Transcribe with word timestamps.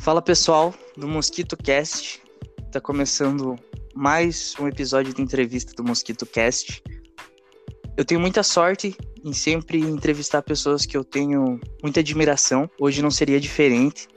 Fala 0.00 0.22
pessoal 0.22 0.74
do 0.96 1.06
Mosquito 1.06 1.58
Cast. 1.58 2.22
Tá 2.72 2.80
começando 2.80 3.54
mais 3.94 4.54
um 4.58 4.66
episódio 4.66 5.12
de 5.12 5.20
entrevista 5.20 5.74
do 5.74 5.84
Mosquito 5.84 6.24
Cast. 6.24 6.82
Eu 7.98 8.04
tenho 8.06 8.18
muita 8.18 8.42
sorte 8.42 8.96
em 9.22 9.34
sempre 9.34 9.78
entrevistar 9.78 10.40
pessoas 10.40 10.86
que 10.86 10.96
eu 10.96 11.04
tenho 11.04 11.60
muita 11.82 12.00
admiração. 12.00 12.68
Hoje 12.80 13.02
não 13.02 13.10
seria 13.10 13.38
diferente. 13.38 14.08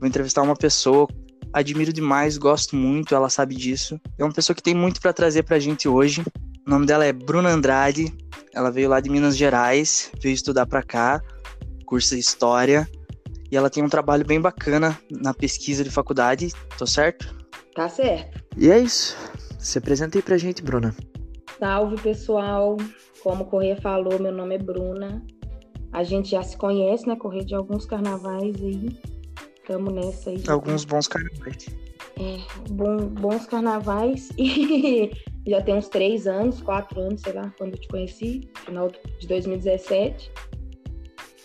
Vou 0.00 0.08
entrevistar 0.08 0.40
uma 0.40 0.56
pessoa, 0.56 1.06
admiro 1.52 1.92
demais, 1.92 2.38
gosto 2.38 2.74
muito, 2.74 3.14
ela 3.14 3.28
sabe 3.28 3.54
disso. 3.56 4.00
É 4.18 4.24
uma 4.24 4.32
pessoa 4.32 4.56
que 4.56 4.62
tem 4.62 4.74
muito 4.74 5.02
para 5.02 5.12
trazer 5.12 5.42
pra 5.42 5.58
gente 5.58 5.86
hoje. 5.86 6.24
O 6.66 6.70
nome 6.70 6.86
dela 6.86 7.04
é 7.04 7.12
Bruna 7.12 7.50
Andrade. 7.50 8.10
Ela 8.54 8.70
veio 8.70 8.88
lá 8.88 9.00
de 9.00 9.10
Minas 9.10 9.36
Gerais, 9.36 10.10
veio 10.18 10.32
estudar 10.32 10.64
para 10.64 10.82
cá, 10.82 11.20
cursa 11.84 12.16
História. 12.16 12.88
E 13.50 13.56
ela 13.56 13.70
tem 13.70 13.82
um 13.82 13.88
trabalho 13.88 14.24
bem 14.24 14.40
bacana 14.40 14.98
na 15.10 15.32
pesquisa 15.32 15.84
de 15.84 15.90
faculdade, 15.90 16.52
tô 16.78 16.86
certo? 16.86 17.34
Tá 17.74 17.88
certo. 17.88 18.42
E 18.56 18.70
é 18.70 18.78
isso. 18.78 19.16
Se 19.58 19.78
apresenta 19.78 20.18
aí 20.18 20.22
pra 20.22 20.38
gente, 20.38 20.62
Bruna. 20.62 20.94
Salve, 21.58 21.96
pessoal. 22.00 22.76
Como 23.22 23.44
o 23.44 23.46
Corrêa 23.46 23.76
falou, 23.76 24.18
meu 24.18 24.32
nome 24.32 24.54
é 24.54 24.58
Bruna. 24.58 25.24
A 25.92 26.02
gente 26.02 26.30
já 26.30 26.42
se 26.42 26.56
conhece, 26.56 27.06
né? 27.06 27.16
Correr 27.16 27.44
de 27.44 27.54
alguns 27.54 27.86
carnavais 27.86 28.56
aí. 28.62 28.98
Tamo 29.66 29.90
nessa 29.90 30.30
aí. 30.30 30.42
Alguns 30.46 30.84
bons 30.84 31.08
carnavais. 31.08 31.66
É, 32.18 32.38
bom, 32.70 32.96
bons 33.08 33.46
carnavais. 33.46 34.30
E 35.46 35.50
já 35.50 35.62
tem 35.62 35.76
uns 35.76 35.88
três 35.88 36.26
anos, 36.26 36.60
quatro 36.60 37.00
anos, 37.00 37.20
sei 37.20 37.32
lá, 37.32 37.54
quando 37.56 37.74
eu 37.74 37.80
te 37.80 37.86
conheci, 37.86 38.50
final 38.64 38.90
de 39.20 39.28
2017. 39.28 40.32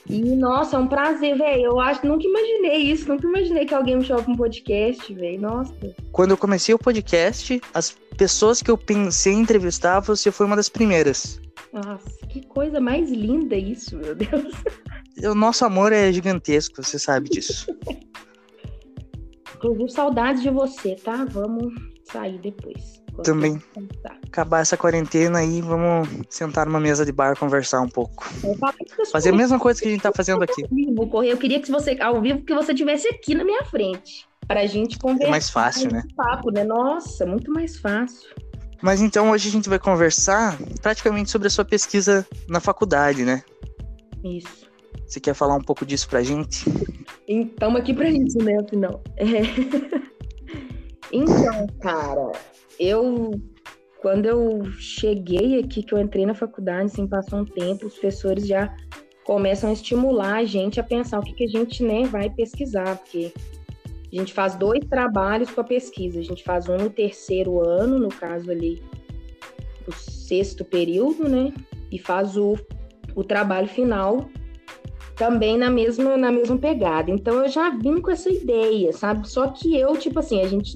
E, 0.09 0.35
nossa, 0.35 0.75
é 0.75 0.79
um 0.79 0.87
prazer, 0.87 1.37
velho. 1.37 1.63
Eu 1.63 1.79
acho, 1.79 2.05
nunca 2.05 2.25
imaginei 2.25 2.77
isso, 2.91 3.07
nunca 3.07 3.27
imaginei 3.27 3.65
que 3.65 3.73
alguém 3.73 3.97
me 3.97 4.03
chama 4.03 4.23
pra 4.23 4.33
um 4.33 4.37
podcast, 4.37 5.13
velho. 5.13 5.41
Nossa. 5.41 5.73
Quando 6.11 6.31
eu 6.31 6.37
comecei 6.37 6.73
o 6.73 6.79
podcast, 6.79 7.61
as 7.73 7.97
pessoas 8.17 8.61
que 8.61 8.69
eu 8.69 8.77
pensei 8.77 9.33
em 9.33 9.41
entrevistar, 9.41 9.99
você 9.99 10.31
foi 10.31 10.45
uma 10.45 10.55
das 10.55 10.69
primeiras. 10.69 11.39
Nossa, 11.71 12.09
que 12.27 12.45
coisa 12.45 12.79
mais 12.81 13.09
linda 13.09 13.55
isso, 13.55 13.97
meu 13.97 14.15
Deus. 14.15 14.53
O 15.23 15.35
nosso 15.35 15.63
amor 15.65 15.93
é 15.93 16.11
gigantesco, 16.11 16.83
você 16.83 16.97
sabe 16.97 17.29
disso. 17.29 17.65
Inclusive, 19.55 19.91
saudades 19.91 20.41
de 20.41 20.49
você, 20.49 20.95
tá? 20.95 21.25
Vamos 21.25 21.73
sair 22.03 22.39
depois. 22.39 23.00
Também. 23.23 23.61
Tá. 24.01 24.15
Acabar 24.25 24.61
essa 24.61 24.77
quarentena 24.77 25.39
aí, 25.39 25.61
vamos 25.61 26.07
sentar 26.29 26.65
numa 26.65 26.79
mesa 26.79 27.05
de 27.05 27.11
bar 27.11 27.37
conversar 27.37 27.81
um 27.81 27.89
pouco. 27.89 28.25
Fazer 29.11 29.29
a 29.29 29.35
mesma 29.35 29.59
coisa 29.59 29.81
que 29.81 29.87
a 29.87 29.91
gente 29.91 30.01
tá 30.01 30.11
fazendo 30.11 30.43
aqui. 30.43 30.65
Vou 30.95 31.07
correr. 31.07 31.31
Eu 31.31 31.37
queria 31.37 31.59
que 31.59 31.71
você, 31.71 31.97
ao 31.99 32.21
vivo, 32.21 32.41
que 32.41 32.53
você 32.53 32.73
tivesse 32.73 33.07
aqui 33.07 33.35
na 33.35 33.43
minha 33.43 33.63
frente. 33.65 34.27
Pra 34.47 34.65
gente 34.65 34.97
conversar. 34.97 35.27
É 35.27 35.29
mais 35.29 35.49
fácil, 35.49 35.91
né? 35.91 36.03
Papo, 36.15 36.51
né? 36.51 36.63
Nossa, 36.63 37.25
muito 37.25 37.51
mais 37.51 37.77
fácil. 37.77 38.29
Mas 38.81 38.99
então 38.99 39.29
hoje 39.29 39.47
a 39.47 39.51
gente 39.51 39.69
vai 39.69 39.77
conversar 39.77 40.57
praticamente 40.81 41.29
sobre 41.29 41.47
a 41.47 41.51
sua 41.51 41.63
pesquisa 41.63 42.25
na 42.49 42.59
faculdade, 42.59 43.23
né? 43.23 43.43
Isso. 44.23 44.69
Você 45.05 45.19
quer 45.19 45.33
falar 45.33 45.55
um 45.55 45.61
pouco 45.61 45.85
disso 45.85 46.09
pra 46.09 46.23
gente? 46.23 46.65
Então, 47.27 47.75
aqui 47.75 47.93
pra 47.93 48.09
isso, 48.09 48.37
né? 48.39 48.57
Afinal. 48.61 49.01
É. 49.17 49.25
Então, 51.13 51.67
cara, 51.81 52.31
eu 52.81 53.31
quando 54.01 54.25
eu 54.25 54.65
cheguei 54.79 55.59
aqui, 55.59 55.83
que 55.83 55.93
eu 55.93 55.99
entrei 55.99 56.25
na 56.25 56.33
faculdade, 56.33 56.85
assim, 56.85 57.05
passou 57.05 57.39
um 57.39 57.45
tempo, 57.45 57.85
os 57.85 57.93
professores 57.93 58.47
já 58.47 58.75
começam 59.23 59.69
a 59.69 59.73
estimular 59.73 60.37
a 60.37 60.43
gente 60.43 60.79
a 60.79 60.83
pensar 60.83 61.19
o 61.19 61.23
que, 61.23 61.33
que 61.33 61.43
a 61.43 61.47
gente 61.47 61.83
né, 61.83 62.05
vai 62.05 62.27
pesquisar, 62.27 62.97
porque 62.97 63.31
a 64.11 64.15
gente 64.15 64.33
faz 64.33 64.55
dois 64.55 64.83
trabalhos 64.85 65.51
com 65.51 65.61
a 65.61 65.63
pesquisa. 65.63 66.19
A 66.19 66.23
gente 66.23 66.43
faz 66.43 66.67
um 66.67 66.77
no 66.77 66.89
terceiro 66.89 67.59
ano, 67.63 67.99
no 67.99 68.09
caso 68.09 68.49
ali, 68.49 68.81
o 69.87 69.91
sexto 69.91 70.65
período, 70.65 71.29
né? 71.29 71.53
E 71.91 71.99
faz 71.99 72.35
o, 72.35 72.57
o 73.15 73.23
trabalho 73.23 73.67
final 73.67 74.27
também 75.15 75.57
na 75.57 75.69
mesma, 75.69 76.17
na 76.17 76.31
mesma 76.31 76.57
pegada. 76.57 77.11
Então 77.11 77.43
eu 77.43 77.47
já 77.47 77.69
vim 77.69 78.01
com 78.01 78.09
essa 78.09 78.29
ideia, 78.29 78.91
sabe? 78.91 79.29
Só 79.29 79.47
que 79.49 79.77
eu, 79.77 79.95
tipo 79.95 80.19
assim, 80.19 80.41
a 80.41 80.47
gente 80.47 80.75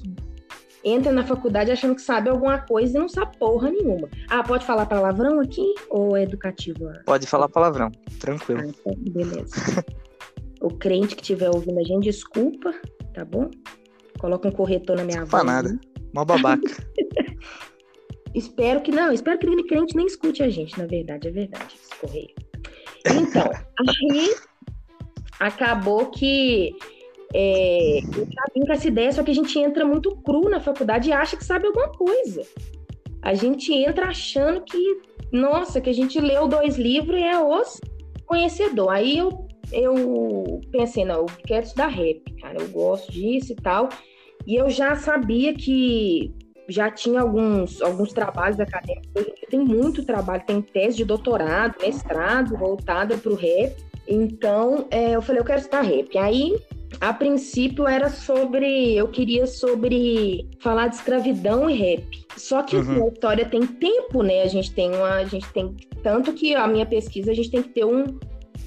entra 0.86 1.10
na 1.10 1.26
faculdade 1.26 1.72
achando 1.72 1.96
que 1.96 2.00
sabe 2.00 2.30
alguma 2.30 2.58
coisa 2.58 2.96
e 2.96 3.00
não 3.00 3.08
sabe 3.08 3.36
porra 3.38 3.70
nenhuma. 3.70 4.08
Ah, 4.30 4.42
pode 4.42 4.64
falar 4.64 4.86
palavrão 4.86 5.40
aqui 5.40 5.74
ou 5.90 6.16
é 6.16 6.22
educativo? 6.22 6.92
Pode 7.04 7.26
falar 7.26 7.48
palavrão, 7.48 7.90
tranquilo. 8.20 8.60
Ah, 8.60 8.66
então, 8.66 8.94
beleza. 9.12 9.84
o 10.62 10.68
crente 10.68 11.16
que 11.16 11.22
estiver 11.22 11.50
ouvindo 11.50 11.80
a 11.80 11.82
gente, 11.82 12.04
desculpa, 12.04 12.72
tá 13.12 13.24
bom? 13.24 13.50
Coloca 14.20 14.48
um 14.48 14.52
corretor 14.52 14.96
na 14.96 15.04
minha 15.04 15.22
desculpa 15.22 15.44
voz. 15.44 15.64
nada, 15.64 15.80
mó 16.14 16.24
babaca. 16.24 16.62
espero 18.32 18.80
que 18.80 18.92
não, 18.92 19.12
espero 19.12 19.38
que 19.38 19.48
o 19.48 19.66
crente 19.66 19.96
nem 19.96 20.06
escute 20.06 20.42
a 20.44 20.48
gente, 20.48 20.78
na 20.78 20.86
verdade, 20.86 21.26
é 21.26 21.30
verdade, 21.32 21.74
esse 21.74 22.00
correio. 22.00 22.34
Então, 23.04 23.50
aí 23.78 24.34
acabou 25.40 26.10
que 26.10 26.76
é, 27.34 27.98
eu 27.98 28.26
já 28.26 28.44
vim 28.54 28.64
com 28.64 28.72
essa 28.72 28.88
ideia, 28.88 29.12
só 29.12 29.22
que 29.22 29.30
a 29.30 29.34
gente 29.34 29.58
entra 29.58 29.84
muito 29.84 30.14
cru 30.16 30.48
na 30.48 30.60
faculdade 30.60 31.08
e 31.08 31.12
acha 31.12 31.36
que 31.36 31.44
sabe 31.44 31.66
alguma 31.66 31.88
coisa. 31.88 32.42
A 33.22 33.34
gente 33.34 33.72
entra 33.72 34.06
achando 34.06 34.62
que, 34.62 35.00
nossa, 35.32 35.80
que 35.80 35.90
a 35.90 35.94
gente 35.94 36.20
leu 36.20 36.46
dois 36.46 36.76
livros 36.76 37.18
e 37.18 37.22
é 37.22 37.38
os 37.38 37.80
conhecedor. 38.24 38.90
Aí 38.90 39.18
eu, 39.18 39.46
eu 39.72 40.60
pensei, 40.70 41.04
não, 41.04 41.20
eu 41.20 41.26
quero 41.44 41.66
estudar 41.66 41.88
rap, 41.88 42.22
cara, 42.40 42.60
eu 42.60 42.68
gosto 42.68 43.10
disso 43.10 43.52
e 43.52 43.56
tal. 43.56 43.88
E 44.46 44.54
eu 44.54 44.70
já 44.70 44.94
sabia 44.94 45.54
que 45.54 46.32
já 46.68 46.90
tinha 46.90 47.20
alguns, 47.20 47.80
alguns 47.80 48.12
trabalhos 48.12 48.58
acadêmicos, 48.58 49.24
tem 49.48 49.60
muito 49.60 50.04
trabalho, 50.04 50.42
tem 50.44 50.60
tese 50.60 50.96
de 50.96 51.04
doutorado, 51.04 51.76
mestrado 51.80 52.56
voltada 52.56 53.16
para 53.16 53.32
o 53.32 53.36
rap. 53.36 53.76
Então, 54.06 54.86
é, 54.90 55.12
eu 55.16 55.22
falei, 55.22 55.40
eu 55.40 55.44
quero 55.44 55.60
estudar 55.60 55.82
rap. 55.82 56.16
Aí 56.16 56.56
a 57.00 57.12
princípio 57.12 57.86
era 57.86 58.08
sobre. 58.08 58.94
Eu 58.94 59.08
queria 59.08 59.46
sobre 59.46 60.48
falar 60.60 60.88
de 60.88 60.96
escravidão 60.96 61.68
e 61.68 61.74
rap. 61.74 62.26
Só 62.36 62.62
que 62.62 62.76
uhum. 62.76 63.04
a 63.04 63.08
história 63.08 63.44
tem 63.44 63.66
tempo, 63.66 64.22
né? 64.22 64.42
A 64.42 64.46
gente 64.46 64.72
tem 64.72 64.94
uma. 64.94 65.14
A 65.14 65.24
gente 65.24 65.46
tem. 65.52 65.74
Tanto 66.02 66.32
que 66.32 66.54
a 66.54 66.66
minha 66.66 66.86
pesquisa, 66.86 67.30
a 67.30 67.34
gente 67.34 67.50
tem 67.50 67.62
que 67.62 67.70
ter 67.70 67.84
um, 67.84 68.04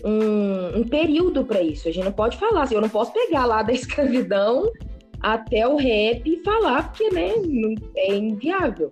um, 0.04 0.80
um 0.80 0.84
período 0.84 1.46
para 1.46 1.62
isso. 1.62 1.88
A 1.88 1.92
gente 1.92 2.06
não 2.06 2.12
pode 2.12 2.38
falar 2.38 2.64
assim, 2.64 2.76
eu 2.76 2.82
não 2.82 2.90
posso 2.90 3.14
pegar 3.14 3.46
lá 3.46 3.64
da 3.64 3.74
escravidão 3.74 4.72
até 5.22 5.68
o 5.68 5.76
rap 5.76 6.26
e 6.26 6.44
falar, 6.44 6.90
porque 6.90 7.10
né, 7.10 7.34
é 7.96 8.16
inviável. 8.16 8.90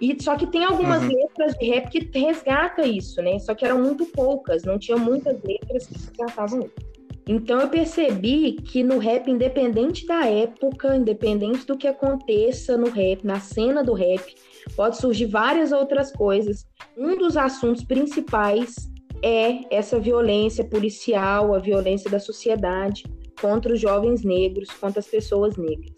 E 0.00 0.16
só 0.22 0.36
que 0.36 0.46
tem 0.46 0.64
algumas 0.64 1.02
uhum. 1.02 1.08
letras 1.08 1.54
de 1.54 1.66
rap 1.66 1.90
que 1.90 2.18
resgata 2.18 2.86
isso, 2.86 3.20
né? 3.20 3.38
Só 3.40 3.54
que 3.54 3.64
eram 3.64 3.82
muito 3.82 4.06
poucas, 4.06 4.62
não 4.62 4.78
tinha 4.78 4.96
muitas 4.96 5.42
letras 5.42 5.86
que 5.86 5.94
resgatavam 5.94 6.60
isso. 6.60 6.88
Então 7.28 7.60
eu 7.60 7.68
percebi 7.68 8.52
que 8.52 8.82
no 8.82 8.96
rap, 8.96 9.30
independente 9.30 10.06
da 10.06 10.24
época, 10.24 10.96
independente 10.96 11.66
do 11.66 11.76
que 11.76 11.86
aconteça 11.86 12.74
no 12.78 12.88
rap, 12.88 13.22
na 13.22 13.38
cena 13.38 13.84
do 13.84 13.92
rap, 13.92 14.34
pode 14.74 14.96
surgir 14.96 15.26
várias 15.26 15.70
outras 15.70 16.10
coisas. 16.10 16.66
Um 16.96 17.18
dos 17.18 17.36
assuntos 17.36 17.84
principais 17.84 18.90
é 19.22 19.60
essa 19.70 20.00
violência 20.00 20.64
policial, 20.64 21.54
a 21.54 21.58
violência 21.58 22.10
da 22.10 22.18
sociedade 22.18 23.04
contra 23.38 23.74
os 23.74 23.80
jovens 23.80 24.24
negros, 24.24 24.70
contra 24.70 25.00
as 25.00 25.06
pessoas 25.06 25.58
negras. 25.58 25.92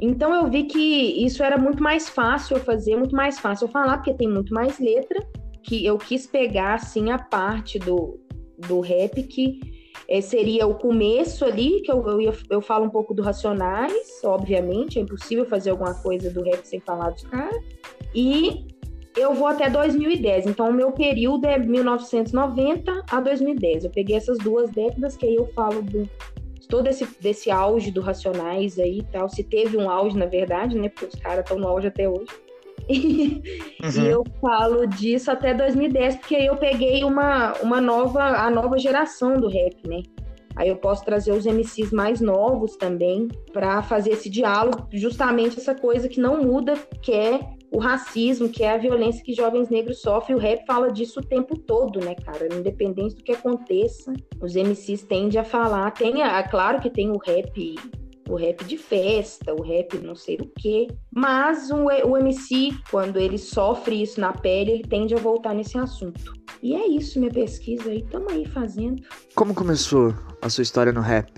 Então 0.00 0.32
eu 0.32 0.48
vi 0.48 0.64
que 0.64 0.78
isso 0.78 1.42
era 1.42 1.58
muito 1.58 1.82
mais 1.82 2.08
fácil 2.08 2.56
eu 2.56 2.62
fazer, 2.62 2.96
muito 2.96 3.14
mais 3.14 3.40
fácil 3.40 3.66
eu 3.66 3.72
falar, 3.72 3.96
porque 3.96 4.14
tem 4.14 4.28
muito 4.28 4.54
mais 4.54 4.78
letra, 4.78 5.20
que 5.64 5.84
eu 5.84 5.98
quis 5.98 6.28
pegar 6.28 6.74
assim 6.74 7.10
a 7.10 7.18
parte 7.18 7.76
do, 7.76 8.20
do 8.68 8.80
rap 8.80 9.20
que 9.24 9.79
é, 10.10 10.20
seria 10.20 10.66
o 10.66 10.74
começo 10.74 11.44
ali, 11.44 11.80
que 11.82 11.90
eu, 11.90 12.04
eu, 12.04 12.20
ia, 12.20 12.32
eu 12.50 12.60
falo 12.60 12.84
um 12.84 12.90
pouco 12.90 13.14
do 13.14 13.22
Racionais, 13.22 14.20
obviamente, 14.24 14.98
é 14.98 15.02
impossível 15.02 15.46
fazer 15.46 15.70
alguma 15.70 15.94
coisa 16.02 16.28
do 16.28 16.42
rap 16.42 16.64
sem 16.64 16.80
falar 16.80 17.10
dos 17.10 17.22
caras. 17.22 17.62
E 18.12 18.66
eu 19.16 19.32
vou 19.32 19.46
até 19.46 19.70
2010, 19.70 20.46
então 20.46 20.68
o 20.68 20.72
meu 20.72 20.90
período 20.90 21.46
é 21.46 21.56
1990 21.56 23.04
a 23.08 23.20
2010. 23.20 23.84
Eu 23.84 23.90
peguei 23.90 24.16
essas 24.16 24.36
duas 24.38 24.68
décadas 24.70 25.16
que 25.16 25.26
aí 25.26 25.36
eu 25.36 25.46
falo 25.54 25.80
do 25.80 26.10
todo 26.68 26.86
esse 26.88 27.04
desse 27.20 27.50
auge 27.50 27.90
do 27.90 28.00
Racionais 28.00 28.78
aí 28.78 28.98
e 28.98 29.04
tal, 29.04 29.28
se 29.28 29.42
teve 29.44 29.76
um 29.76 29.90
auge 29.90 30.16
na 30.16 30.26
verdade, 30.26 30.76
né, 30.76 30.88
porque 30.88 31.06
os 31.06 31.20
caras 31.20 31.44
estão 31.44 31.58
no 31.58 31.68
auge 31.68 31.86
até 31.86 32.08
hoje. 32.08 32.30
E, 32.88 33.42
uhum. 33.82 34.04
e, 34.04 34.08
eu 34.08 34.24
falo 34.40 34.86
disso 34.86 35.30
até 35.30 35.54
2010, 35.54 36.16
porque 36.16 36.36
aí 36.36 36.46
eu 36.46 36.56
peguei 36.56 37.04
uma, 37.04 37.52
uma 37.62 37.80
nova, 37.80 38.22
a 38.22 38.50
nova 38.50 38.78
geração 38.78 39.36
do 39.36 39.48
rap, 39.48 39.76
né? 39.88 40.02
Aí 40.56 40.68
eu 40.68 40.76
posso 40.76 41.04
trazer 41.04 41.32
os 41.32 41.46
MCs 41.46 41.92
mais 41.92 42.20
novos 42.20 42.76
também 42.76 43.28
para 43.52 43.82
fazer 43.82 44.10
esse 44.10 44.28
diálogo, 44.28 44.88
justamente 44.92 45.58
essa 45.58 45.74
coisa 45.74 46.08
que 46.08 46.20
não 46.20 46.42
muda, 46.42 46.74
que 47.00 47.12
é 47.12 47.40
o 47.72 47.78
racismo, 47.78 48.48
que 48.48 48.64
é 48.64 48.72
a 48.72 48.76
violência 48.76 49.24
que 49.24 49.32
jovens 49.32 49.68
negros 49.68 50.02
sofrem. 50.02 50.36
O 50.36 50.40
rap 50.40 50.66
fala 50.66 50.90
disso 50.90 51.20
o 51.20 51.24
tempo 51.24 51.56
todo, 51.56 52.00
né, 52.00 52.14
cara? 52.14 52.48
Independente 52.52 53.14
do 53.14 53.22
que 53.22 53.32
aconteça, 53.32 54.12
os 54.40 54.54
MCs 54.54 55.04
tendem 55.04 55.40
a 55.40 55.44
falar. 55.44 55.92
Tem, 55.92 56.22
a, 56.22 56.42
claro 56.42 56.80
que 56.80 56.90
tem 56.90 57.10
o 57.10 57.18
rap 57.18 57.76
o 58.30 58.36
rap 58.36 58.64
de 58.64 58.78
festa, 58.78 59.52
o 59.52 59.62
rap 59.62 59.98
não 59.98 60.14
sei 60.14 60.36
o 60.36 60.50
quê. 60.58 60.88
Mas 61.10 61.70
o, 61.70 61.86
o 61.86 62.16
MC, 62.16 62.70
quando 62.90 63.18
ele 63.18 63.36
sofre 63.38 64.02
isso 64.02 64.20
na 64.20 64.32
pele, 64.32 64.70
ele 64.72 64.84
tende 64.84 65.14
a 65.14 65.18
voltar 65.18 65.52
nesse 65.54 65.76
assunto. 65.76 66.32
E 66.62 66.74
é 66.74 66.86
isso, 66.86 67.18
minha 67.18 67.32
pesquisa 67.32 67.90
aí, 67.90 68.02
tamo 68.04 68.30
aí 68.30 68.46
fazendo. 68.46 69.02
Como 69.34 69.54
começou 69.54 70.14
a 70.40 70.48
sua 70.48 70.62
história 70.62 70.92
no 70.92 71.00
rap? 71.00 71.32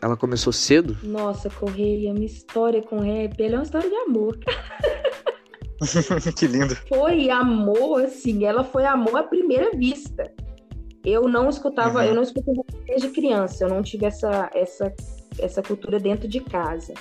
Ela 0.00 0.16
começou 0.16 0.52
cedo? 0.52 0.96
Nossa, 1.04 1.48
Correia, 1.48 2.12
minha 2.12 2.26
história 2.26 2.82
com 2.82 2.98
rap, 2.98 3.40
ela 3.40 3.54
é 3.54 3.58
uma 3.58 3.62
história 3.62 3.88
de 3.88 3.96
amor. 3.96 4.36
que 6.36 6.46
lindo. 6.46 6.74
Foi 6.88 7.30
amor, 7.30 8.02
assim, 8.02 8.44
ela 8.44 8.64
foi 8.64 8.84
amor 8.84 9.16
à 9.16 9.22
primeira 9.22 9.70
vista. 9.76 10.32
Eu 11.04 11.28
não 11.28 11.48
escutava, 11.48 12.00
uhum. 12.00 12.04
eu 12.04 12.14
não 12.14 12.22
escutava 12.22 12.62
desde 12.86 13.08
criança, 13.10 13.64
eu 13.64 13.68
não 13.68 13.82
tive 13.82 14.06
essa, 14.06 14.50
essa, 14.54 14.92
essa 15.38 15.62
cultura 15.62 15.98
dentro 15.98 16.28
de 16.28 16.40
casa. 16.40 16.94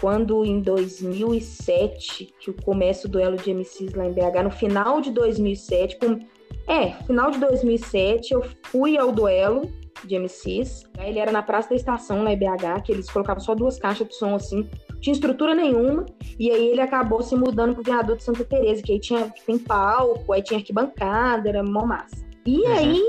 Quando 0.00 0.44
em 0.44 0.60
2007, 0.60 2.34
que 2.40 2.50
eu 2.50 2.54
começo 2.64 3.06
o 3.06 3.10
duelo 3.10 3.36
de 3.36 3.54
MCs 3.54 3.94
lá 3.94 4.06
em 4.06 4.12
BH, 4.12 4.42
no 4.44 4.50
final 4.50 5.00
de 5.00 5.10
2007, 5.12 5.98
com, 5.98 6.18
é, 6.66 6.90
final 7.04 7.30
de 7.30 7.38
2007, 7.38 8.34
eu 8.34 8.44
fui 8.64 8.98
ao 8.98 9.12
duelo 9.12 9.70
de 10.04 10.18
MCs. 10.18 10.84
Ele 10.98 11.18
era 11.18 11.30
na 11.30 11.42
Praça 11.42 11.68
da 11.68 11.76
Estação, 11.76 12.24
lá 12.24 12.32
em 12.32 12.38
BH, 12.38 12.82
que 12.84 12.92
eles 12.92 13.08
colocavam 13.08 13.42
só 13.42 13.54
duas 13.54 13.78
caixas 13.78 14.08
de 14.08 14.16
som 14.16 14.34
assim, 14.34 14.68
tinha 15.00 15.12
estrutura 15.12 15.54
nenhuma, 15.54 16.06
e 16.38 16.50
aí 16.50 16.68
ele 16.68 16.80
acabou 16.80 17.22
se 17.22 17.34
mudando 17.34 17.74
pro 17.74 17.82
viaduto 17.82 18.18
de 18.18 18.24
Santa 18.24 18.44
Teresa, 18.44 18.82
que 18.82 18.92
aí 18.92 19.00
tinha, 19.00 19.32
tem 19.46 19.58
palco, 19.58 20.32
aí 20.32 20.42
tinha 20.42 20.58
arquibancada, 20.58 21.48
era 21.48 21.62
mó 21.62 21.84
massa. 21.84 22.24
E 22.46 22.60
uhum. 22.60 22.72
aí 22.72 23.08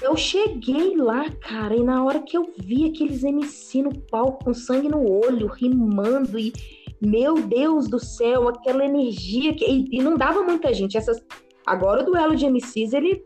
eu 0.00 0.16
cheguei 0.16 0.96
lá, 0.96 1.28
cara, 1.30 1.74
e 1.74 1.82
na 1.82 2.04
hora 2.04 2.20
que 2.20 2.36
eu 2.36 2.52
vi 2.58 2.86
aqueles 2.86 3.24
MC 3.24 3.82
no 3.82 3.98
palco 4.10 4.44
com 4.44 4.54
sangue 4.54 4.88
no 4.88 5.10
olho, 5.10 5.46
rimando, 5.48 6.38
e 6.38 6.52
meu 7.00 7.34
Deus 7.34 7.88
do 7.88 7.98
céu, 7.98 8.48
aquela 8.48 8.84
energia 8.84 9.54
que. 9.54 9.64
E, 9.64 9.98
e 9.98 10.02
não 10.02 10.16
dava 10.16 10.42
muita 10.42 10.72
gente. 10.74 10.96
Essas... 10.96 11.22
Agora 11.66 12.02
o 12.02 12.06
duelo 12.06 12.34
de 12.34 12.46
MCs, 12.46 12.92
ele. 12.92 13.24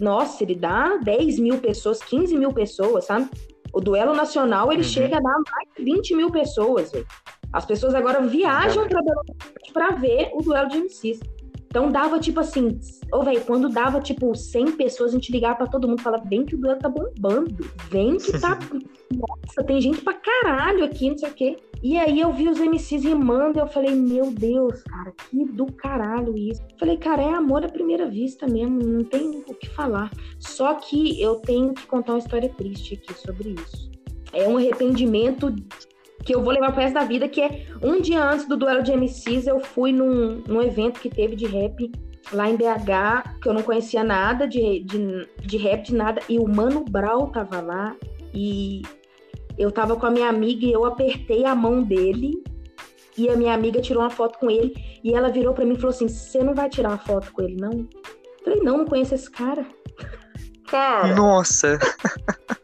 Nossa, 0.00 0.42
ele 0.42 0.54
dá 0.54 0.96
10 0.96 1.38
mil 1.38 1.58
pessoas, 1.58 2.02
15 2.02 2.36
mil 2.36 2.52
pessoas, 2.52 3.04
sabe? 3.04 3.30
O 3.72 3.80
duelo 3.80 4.14
nacional, 4.14 4.72
ele 4.72 4.82
uhum. 4.82 4.88
chega 4.88 5.18
a 5.18 5.20
dar 5.20 5.38
mais 5.50 5.68
de 5.76 5.84
20 5.84 6.14
mil 6.16 6.30
pessoas, 6.30 6.90
velho. 6.90 7.06
As 7.52 7.64
pessoas 7.64 7.94
agora 7.94 8.20
viajam 8.20 8.86
para 9.72 9.90
ver 9.90 10.30
o 10.34 10.42
duelo 10.42 10.68
de 10.68 10.78
MCs. 10.78 11.20
Então 11.74 11.90
dava 11.90 12.20
tipo 12.20 12.38
assim, 12.38 12.78
ô 13.12 13.18
oh, 13.18 13.22
velho, 13.24 13.40
quando 13.40 13.68
dava 13.68 14.00
tipo 14.00 14.32
100 14.32 14.76
pessoas, 14.76 15.10
a 15.10 15.14
gente 15.14 15.32
ligava 15.32 15.56
pra 15.56 15.66
todo 15.66 15.88
mundo 15.88 15.98
e 15.98 16.02
falava: 16.02 16.22
vem 16.24 16.46
que 16.46 16.54
o 16.54 16.58
duelo 16.58 16.78
tá 16.78 16.88
bombando, 16.88 17.68
vem 17.90 18.16
que 18.16 18.38
tá. 18.38 18.56
Nossa, 19.12 19.64
tem 19.66 19.80
gente 19.80 20.00
pra 20.00 20.14
caralho 20.14 20.84
aqui, 20.84 21.10
não 21.10 21.18
sei 21.18 21.28
o 21.28 21.34
quê. 21.34 21.56
E 21.82 21.98
aí 21.98 22.20
eu 22.20 22.32
vi 22.32 22.48
os 22.48 22.60
MCs 22.60 23.02
rimando 23.02 23.58
e 23.58 23.60
eu 23.60 23.66
falei: 23.66 23.92
meu 23.92 24.30
Deus, 24.30 24.84
cara, 24.84 25.12
que 25.28 25.44
do 25.46 25.66
caralho 25.72 26.38
isso. 26.38 26.62
Falei, 26.78 26.96
cara, 26.96 27.22
é 27.22 27.34
amor 27.34 27.64
à 27.64 27.68
primeira 27.68 28.08
vista 28.08 28.46
mesmo, 28.46 28.80
não 28.80 29.02
tem 29.02 29.42
o 29.44 29.54
que 29.54 29.68
falar. 29.68 30.12
Só 30.38 30.74
que 30.74 31.20
eu 31.20 31.40
tenho 31.40 31.74
que 31.74 31.88
contar 31.88 32.12
uma 32.12 32.20
história 32.20 32.48
triste 32.50 32.94
aqui 32.94 33.18
sobre 33.18 33.48
isso. 33.48 33.90
É 34.32 34.46
um 34.46 34.58
arrependimento 34.58 35.52
que 36.24 36.34
eu 36.34 36.42
vou 36.42 36.52
levar 36.52 36.72
pro 36.72 36.80
resto 36.80 36.94
da 36.94 37.04
vida, 37.04 37.28
que 37.28 37.40
é 37.40 37.66
um 37.82 38.00
dia 38.00 38.22
antes 38.24 38.48
do 38.48 38.56
duelo 38.56 38.82
de 38.82 38.92
MCs, 38.92 39.46
eu 39.46 39.60
fui 39.60 39.92
num, 39.92 40.42
num 40.46 40.62
evento 40.62 40.98
que 40.98 41.10
teve 41.10 41.36
de 41.36 41.46
rap 41.46 41.92
lá 42.32 42.48
em 42.48 42.56
BH, 42.56 43.40
que 43.42 43.48
eu 43.48 43.52
não 43.52 43.62
conhecia 43.62 44.02
nada 44.02 44.48
de, 44.48 44.80
de, 44.80 45.28
de 45.42 45.56
rap, 45.58 45.82
de 45.82 45.94
nada, 45.94 46.22
e 46.28 46.38
o 46.38 46.48
Mano 46.48 46.82
Brau 46.82 47.28
tava 47.28 47.60
lá, 47.60 47.94
e 48.32 48.82
eu 49.58 49.70
tava 49.70 49.96
com 49.96 50.06
a 50.06 50.10
minha 50.10 50.28
amiga 50.28 50.64
e 50.64 50.72
eu 50.72 50.86
apertei 50.86 51.44
a 51.44 51.54
mão 51.54 51.82
dele, 51.82 52.42
e 53.16 53.28
a 53.28 53.36
minha 53.36 53.52
amiga 53.52 53.80
tirou 53.80 54.02
uma 54.02 54.10
foto 54.10 54.38
com 54.38 54.50
ele, 54.50 54.74
e 55.04 55.12
ela 55.12 55.28
virou 55.28 55.52
para 55.52 55.66
mim 55.66 55.74
e 55.74 55.76
falou 55.76 55.90
assim, 55.90 56.08
você 56.08 56.42
não 56.42 56.54
vai 56.54 56.70
tirar 56.70 56.88
uma 56.88 56.98
foto 56.98 57.30
com 57.32 57.42
ele, 57.42 57.56
não? 57.56 57.72
Eu 57.72 57.88
falei, 58.44 58.60
não, 58.60 58.78
não 58.78 58.86
conheço 58.86 59.14
esse 59.14 59.30
cara. 59.30 59.66
Cara. 60.66 61.14
Nossa! 61.14 61.78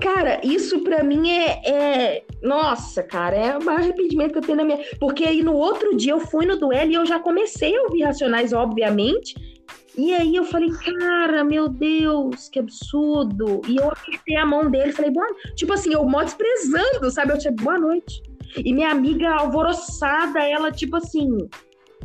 Cara, 0.00 0.40
isso 0.42 0.80
para 0.80 1.02
mim 1.02 1.30
é, 1.30 1.68
é, 1.68 2.24
Nossa, 2.42 3.02
cara, 3.02 3.36
é 3.36 3.58
o 3.58 3.64
maior 3.64 3.80
arrependimento 3.80 4.32
que 4.32 4.38
eu 4.38 4.42
tenho 4.42 4.56
na 4.56 4.64
minha. 4.64 4.78
Porque 4.98 5.24
aí 5.24 5.42
no 5.42 5.54
outro 5.54 5.96
dia 5.96 6.12
eu 6.12 6.20
fui 6.20 6.46
no 6.46 6.56
duelo 6.56 6.90
e 6.90 6.94
eu 6.94 7.06
já 7.06 7.18
comecei 7.18 7.76
a 7.76 7.82
ouvir 7.82 8.02
Racionais, 8.02 8.52
obviamente. 8.52 9.34
E 9.96 10.14
aí 10.14 10.36
eu 10.36 10.44
falei, 10.44 10.70
cara, 10.70 11.44
meu 11.44 11.68
Deus, 11.68 12.48
que 12.48 12.58
absurdo. 12.58 13.60
E 13.66 13.76
eu 13.76 13.88
apertei 13.88 14.36
a 14.36 14.46
mão 14.46 14.70
dele 14.70 14.90
e 14.90 14.92
falei, 14.92 15.10
boa 15.10 15.26
Tipo 15.54 15.72
assim, 15.72 15.92
eu 15.92 16.04
mó 16.04 16.22
desprezando, 16.22 17.10
sabe? 17.10 17.32
Eu 17.32 17.38
tinha 17.38 17.52
boa 17.52 17.78
noite. 17.78 18.22
E 18.56 18.72
minha 18.72 18.90
amiga 18.90 19.30
alvoroçada, 19.30 20.40
ela, 20.40 20.72
tipo 20.72 20.96
assim, 20.96 21.48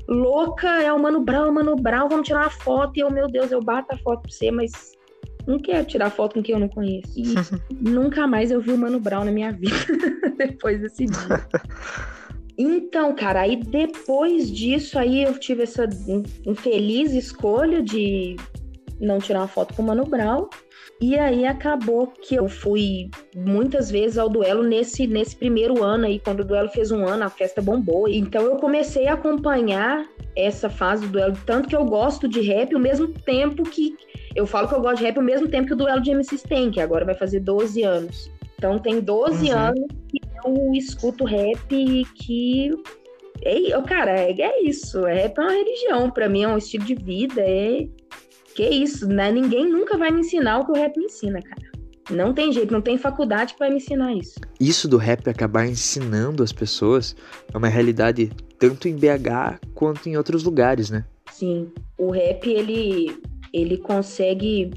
louca, 0.07 0.67
é 0.81 0.91
o 0.91 0.99
Mano 0.99 1.21
Brown, 1.21 1.51
Mano 1.51 1.75
Brown, 1.75 2.09
vamos 2.09 2.27
tirar 2.27 2.41
uma 2.41 2.49
foto. 2.49 2.97
E 2.97 2.99
eu, 2.99 3.11
meu 3.11 3.27
Deus, 3.27 3.51
eu 3.51 3.61
bato 3.61 3.93
a 3.93 3.97
foto 3.97 4.23
pra 4.23 4.31
você, 4.31 4.51
mas 4.51 4.95
não 5.47 5.59
quero 5.59 5.85
tirar 5.85 6.09
foto 6.09 6.35
com 6.35 6.43
quem 6.43 6.53
eu 6.53 6.59
não 6.59 6.69
conheço. 6.69 7.11
E 7.15 7.33
nunca 7.89 8.27
mais 8.27 8.51
eu 8.51 8.61
vi 8.61 8.71
o 8.71 8.77
Mano 8.77 8.99
Brown 8.99 9.25
na 9.25 9.31
minha 9.31 9.51
vida 9.51 9.75
depois 10.37 10.79
desse 10.81 11.05
dia. 11.05 11.45
Então, 12.57 13.13
cara, 13.13 13.41
aí 13.41 13.57
depois 13.57 14.49
disso 14.49 14.97
aí 14.97 15.23
eu 15.23 15.37
tive 15.37 15.63
essa 15.63 15.89
infeliz 16.45 17.11
escolha 17.11 17.83
de 17.83 18.37
não 18.97 19.19
tirar 19.19 19.41
uma 19.41 19.47
foto 19.49 19.73
com 19.73 19.81
o 19.81 19.85
Mano 19.85 20.05
Brown. 20.05 20.47
E 21.01 21.19
aí 21.19 21.45
acabou 21.45 22.07
que 22.07 22.35
eu 22.35 22.47
fui 22.47 23.09
muitas 23.35 23.91
vezes 23.91 24.17
ao 24.17 24.29
duelo 24.29 24.63
nesse, 24.63 25.05
nesse 25.05 25.35
primeiro 25.35 25.83
ano 25.83 26.05
aí, 26.05 26.19
quando 26.19 26.39
o 26.39 26.45
duelo 26.45 26.69
fez 26.69 26.89
um 26.89 27.05
ano, 27.05 27.25
a 27.25 27.29
festa 27.29 27.61
bombou. 27.61 28.07
Então 28.07 28.43
eu 28.43 28.55
comecei 28.55 29.07
a 29.07 29.13
acompanhar 29.13 30.05
essa 30.35 30.69
fase 30.69 31.05
do 31.05 31.13
duelo, 31.13 31.37
tanto 31.45 31.67
que 31.67 31.75
eu 31.75 31.85
gosto 31.85 32.27
de 32.27 32.41
rap 32.41 32.73
ao 32.73 32.79
mesmo 32.79 33.07
tempo 33.07 33.63
que 33.63 33.95
eu 34.35 34.45
falo 34.45 34.67
que 34.67 34.75
eu 34.75 34.81
gosto 34.81 34.97
de 34.97 35.05
rap 35.05 35.17
ao 35.17 35.23
mesmo 35.23 35.47
tempo 35.47 35.67
que 35.67 35.73
o 35.73 35.77
duelo 35.77 36.01
de 36.01 36.13
MCs 36.13 36.43
tem, 36.43 36.71
que 36.71 36.81
agora 36.81 37.05
vai 37.05 37.15
fazer 37.15 37.39
12 37.39 37.83
anos. 37.83 38.31
Então 38.57 38.79
tem 38.79 38.99
12 38.99 39.49
uhum. 39.49 39.57
anos 39.57 39.85
que 40.09 40.19
eu 40.45 40.73
escuto 40.73 41.23
rap 41.23 41.67
que. 42.15 42.71
É, 43.43 43.81
cara, 43.81 44.11
é, 44.11 44.31
é 44.31 44.63
isso. 44.63 45.01
Rap 45.01 45.37
é 45.37 45.41
uma 45.41 45.51
religião. 45.51 46.09
para 46.09 46.29
mim 46.29 46.43
é 46.43 46.47
um 46.47 46.57
estilo 46.57 46.85
de 46.85 46.95
vida. 46.95 47.41
É. 47.41 47.87
Que 48.55 48.63
é 48.63 48.73
isso, 48.73 49.07
né? 49.07 49.31
Ninguém 49.31 49.69
nunca 49.69 49.97
vai 49.97 50.09
me 50.09 50.21
ensinar 50.21 50.59
o 50.59 50.65
que 50.65 50.71
o 50.71 50.75
rap 50.75 50.97
me 50.97 51.05
ensina, 51.05 51.41
cara. 51.41 51.71
Não 52.09 52.33
tem 52.33 52.53
jeito, 52.53 52.71
não 52.71 52.81
tem 52.81 52.97
faculdade 52.97 53.53
que 53.53 53.59
vai 53.59 53.69
me 53.69 53.77
ensinar 53.77 54.13
isso. 54.13 54.39
Isso 54.59 54.87
do 54.87 54.97
rap 54.97 55.27
acabar 55.29 55.65
ensinando 55.65 56.41
as 56.41 56.53
pessoas 56.53 57.15
é 57.53 57.57
uma 57.57 57.67
realidade 57.67 58.31
tanto 58.57 58.87
em 58.87 58.95
BH 58.95 59.59
quanto 59.73 60.07
em 60.07 60.15
outros 60.15 60.43
lugares, 60.43 60.89
né? 60.89 61.03
Sim. 61.31 61.69
O 61.97 62.11
rap, 62.11 62.49
ele 62.49 63.17
ele 63.51 63.77
consegue 63.77 64.71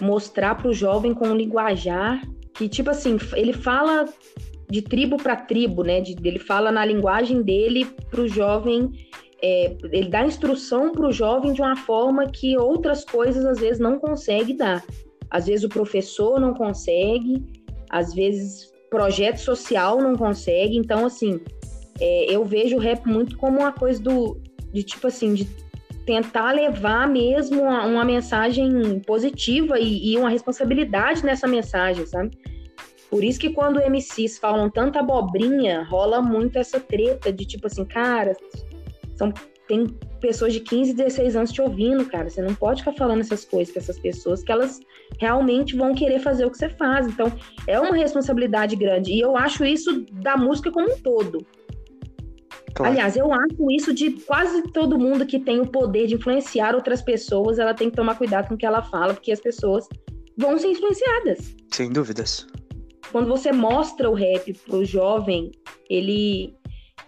mostrar 0.00 0.56
para 0.56 0.68
o 0.68 0.74
jovem 0.74 1.14
com 1.14 1.28
um 1.28 1.36
linguajar 1.36 2.20
que, 2.54 2.68
tipo 2.68 2.90
assim, 2.90 3.16
ele 3.34 3.52
fala 3.52 4.04
de 4.68 4.82
tribo 4.82 5.16
para 5.16 5.36
tribo, 5.36 5.82
né? 5.82 6.00
De, 6.00 6.16
ele 6.24 6.38
fala 6.38 6.72
na 6.72 6.84
linguagem 6.84 7.42
dele 7.42 7.86
para 8.10 8.20
o 8.20 8.28
jovem, 8.28 8.90
é, 9.48 9.76
ele 9.92 10.08
dá 10.08 10.26
instrução 10.26 10.90
para 10.90 11.06
o 11.06 11.12
jovem 11.12 11.52
de 11.52 11.60
uma 11.60 11.76
forma 11.76 12.26
que 12.26 12.58
outras 12.58 13.04
coisas 13.04 13.44
às 13.44 13.60
vezes 13.60 13.78
não 13.78 13.96
consegue 13.96 14.52
dar. 14.54 14.84
Às 15.30 15.46
vezes 15.46 15.64
o 15.64 15.68
professor 15.68 16.40
não 16.40 16.52
consegue, 16.52 17.44
às 17.88 18.12
vezes 18.12 18.72
projeto 18.90 19.38
social 19.38 19.98
não 19.98 20.16
consegue. 20.16 20.76
Então, 20.76 21.06
assim, 21.06 21.40
é, 22.00 22.34
eu 22.34 22.44
vejo 22.44 22.74
o 22.74 22.80
rap 22.80 23.06
muito 23.06 23.38
como 23.38 23.60
uma 23.60 23.72
coisa 23.72 24.02
do 24.02 24.40
de 24.72 24.82
tipo 24.82 25.06
assim, 25.06 25.32
de 25.34 25.48
tentar 26.04 26.52
levar 26.52 27.08
mesmo 27.08 27.62
uma, 27.62 27.86
uma 27.86 28.04
mensagem 28.04 29.00
positiva 29.06 29.78
e, 29.78 30.12
e, 30.12 30.18
uma 30.18 30.28
responsabilidade 30.28 31.24
nessa 31.24 31.46
mensagem, 31.46 32.04
sabe? 32.04 32.36
Por 33.08 33.22
isso 33.22 33.38
que 33.38 33.50
quando 33.50 33.80
MCs 33.80 34.38
falam 34.38 34.68
tanta 34.68 34.98
abobrinha, 34.98 35.84
rola 35.84 36.20
muito 36.20 36.58
essa 36.58 36.80
treta 36.80 37.32
de 37.32 37.44
tipo 37.46 37.68
assim, 37.68 37.84
cara, 37.84 38.36
são, 39.16 39.32
tem 39.66 39.86
pessoas 40.20 40.52
de 40.52 40.60
15, 40.60 40.94
16 40.94 41.36
anos 41.36 41.52
te 41.52 41.60
ouvindo, 41.60 42.04
cara. 42.06 42.28
Você 42.28 42.40
não 42.42 42.54
pode 42.54 42.82
ficar 42.82 42.92
falando 42.92 43.20
essas 43.20 43.44
coisas 43.44 43.72
com 43.72 43.80
essas 43.80 43.98
pessoas 43.98 44.42
que 44.42 44.52
elas 44.52 44.80
realmente 45.18 45.76
vão 45.76 45.94
querer 45.94 46.20
fazer 46.20 46.44
o 46.44 46.50
que 46.50 46.58
você 46.58 46.68
faz. 46.68 47.06
Então, 47.06 47.32
é 47.66 47.78
uma 47.80 47.96
responsabilidade 47.96 48.76
grande. 48.76 49.12
E 49.12 49.20
eu 49.20 49.36
acho 49.36 49.64
isso 49.64 50.04
da 50.12 50.36
música 50.36 50.70
como 50.70 50.92
um 50.92 50.98
todo. 50.98 51.44
Claro. 52.74 52.92
Aliás, 52.92 53.16
eu 53.16 53.32
acho 53.32 53.70
isso 53.70 53.94
de 53.94 54.10
quase 54.10 54.62
todo 54.64 54.98
mundo 54.98 55.24
que 55.24 55.40
tem 55.40 55.60
o 55.60 55.66
poder 55.66 56.06
de 56.06 56.14
influenciar 56.14 56.74
outras 56.74 57.00
pessoas, 57.00 57.58
ela 57.58 57.72
tem 57.72 57.88
que 57.88 57.96
tomar 57.96 58.16
cuidado 58.16 58.48
com 58.48 58.54
o 58.54 58.58
que 58.58 58.66
ela 58.66 58.82
fala, 58.82 59.14
porque 59.14 59.32
as 59.32 59.40
pessoas 59.40 59.88
vão 60.36 60.58
ser 60.58 60.68
influenciadas. 60.68 61.56
Sem 61.72 61.90
dúvidas. 61.90 62.46
Quando 63.10 63.28
você 63.28 63.50
mostra 63.50 64.10
o 64.10 64.14
rap 64.14 64.52
pro 64.66 64.84
jovem, 64.84 65.50
ele 65.88 66.54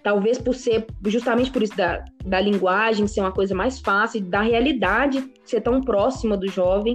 talvez 0.08 0.38
por 0.38 0.54
ser 0.54 0.86
justamente 1.06 1.50
por 1.50 1.62
isso 1.62 1.76
da, 1.76 2.02
da 2.24 2.40
linguagem 2.40 3.06
ser 3.06 3.20
uma 3.20 3.30
coisa 3.30 3.54
mais 3.54 3.78
fácil, 3.78 4.22
da 4.22 4.40
realidade 4.40 5.22
ser 5.44 5.60
tão 5.60 5.82
próxima 5.82 6.34
do 6.34 6.48
jovem, 6.48 6.94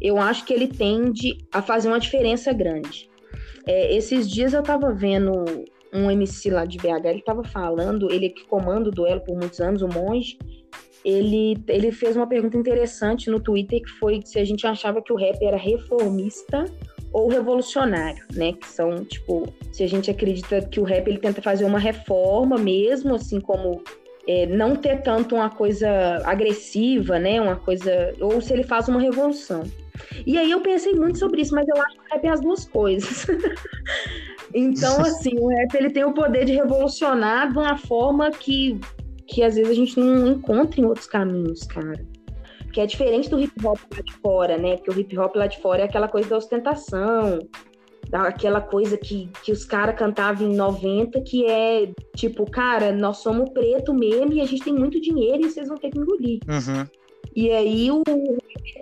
eu 0.00 0.18
acho 0.18 0.44
que 0.44 0.52
ele 0.52 0.66
tende 0.66 1.38
a 1.52 1.62
fazer 1.62 1.86
uma 1.86 2.00
diferença 2.00 2.52
grande. 2.52 3.08
É, 3.64 3.94
esses 3.94 4.28
dias 4.28 4.52
eu 4.52 4.64
tava 4.64 4.92
vendo 4.92 5.44
um 5.94 6.10
MC 6.10 6.50
lá 6.50 6.64
de 6.64 6.76
BH, 6.76 7.04
ele 7.04 7.22
tava 7.22 7.44
falando, 7.44 8.10
ele 8.10 8.30
que 8.30 8.44
comanda 8.48 8.88
o 8.88 8.92
duelo 8.92 9.20
por 9.20 9.36
muitos 9.36 9.60
anos, 9.60 9.80
o 9.80 9.86
Monge, 9.86 10.36
ele, 11.04 11.56
ele 11.68 11.92
fez 11.92 12.16
uma 12.16 12.26
pergunta 12.26 12.56
interessante 12.56 13.30
no 13.30 13.38
Twitter 13.38 13.80
que 13.80 13.90
foi 13.90 14.22
se 14.24 14.40
a 14.40 14.44
gente 14.44 14.66
achava 14.66 15.00
que 15.00 15.12
o 15.12 15.16
rap 15.16 15.40
era 15.40 15.56
reformista 15.56 16.64
ou 17.12 17.28
revolucionário, 17.28 18.24
né? 18.34 18.52
Que 18.52 18.66
são, 18.66 19.04
tipo, 19.04 19.52
se 19.72 19.82
a 19.82 19.88
gente 19.88 20.10
acredita 20.10 20.62
que 20.62 20.80
o 20.80 20.84
rap 20.84 21.08
ele 21.08 21.18
tenta 21.18 21.42
fazer 21.42 21.64
uma 21.64 21.78
reforma 21.78 22.56
mesmo, 22.56 23.14
assim 23.14 23.40
como 23.40 23.82
é, 24.26 24.46
não 24.46 24.76
ter 24.76 25.02
tanto 25.02 25.34
uma 25.34 25.50
coisa 25.50 25.88
agressiva, 26.24 27.18
né? 27.18 27.40
Uma 27.40 27.56
coisa. 27.56 28.14
Ou 28.20 28.40
se 28.40 28.52
ele 28.52 28.62
faz 28.62 28.88
uma 28.88 29.00
revolução. 29.00 29.64
E 30.26 30.38
aí 30.38 30.50
eu 30.50 30.60
pensei 30.60 30.94
muito 30.94 31.18
sobre 31.18 31.42
isso, 31.42 31.54
mas 31.54 31.66
eu 31.68 31.76
acho 31.82 31.94
que 31.94 32.00
o 32.00 32.14
rap 32.14 32.24
é 32.24 32.28
as 32.28 32.40
duas 32.40 32.64
coisas. 32.66 33.26
então, 34.54 35.00
assim, 35.02 35.38
o 35.38 35.48
rap 35.48 35.74
ele 35.74 35.90
tem 35.90 36.04
o 36.04 36.14
poder 36.14 36.44
de 36.44 36.52
revolucionar 36.52 37.52
de 37.52 37.58
uma 37.58 37.76
forma 37.76 38.30
que, 38.30 38.78
que 39.26 39.42
às 39.42 39.56
vezes 39.56 39.70
a 39.70 39.74
gente 39.74 39.98
não 39.98 40.28
encontra 40.28 40.80
em 40.80 40.84
outros 40.84 41.06
caminhos, 41.06 41.64
cara. 41.64 42.00
Que 42.72 42.80
é 42.80 42.86
diferente 42.86 43.28
do 43.28 43.40
hip 43.40 43.52
hop 43.66 43.78
lá 43.92 44.02
de 44.02 44.12
fora, 44.14 44.56
né? 44.56 44.76
Porque 44.76 44.90
o 44.90 44.98
hip 44.98 45.18
hop 45.18 45.34
lá 45.36 45.46
de 45.46 45.60
fora 45.60 45.82
é 45.82 45.84
aquela 45.84 46.08
coisa 46.08 46.28
da 46.28 46.36
ostentação, 46.36 47.40
aquela 48.12 48.60
coisa 48.60 48.96
que, 48.96 49.30
que 49.42 49.52
os 49.52 49.64
caras 49.64 49.96
cantavam 49.96 50.48
em 50.48 50.54
90, 50.54 51.20
que 51.22 51.46
é 51.46 51.92
tipo, 52.16 52.48
cara, 52.50 52.92
nós 52.92 53.18
somos 53.18 53.50
preto 53.50 53.94
mesmo 53.94 54.32
e 54.32 54.40
a 54.40 54.46
gente 54.46 54.64
tem 54.64 54.74
muito 54.74 55.00
dinheiro 55.00 55.44
e 55.44 55.50
vocês 55.50 55.68
vão 55.68 55.76
ter 55.76 55.90
que 55.90 55.98
engolir. 55.98 56.40
Uhum. 56.48 56.86
E 57.34 57.50
aí 57.50 57.90
o 57.90 58.02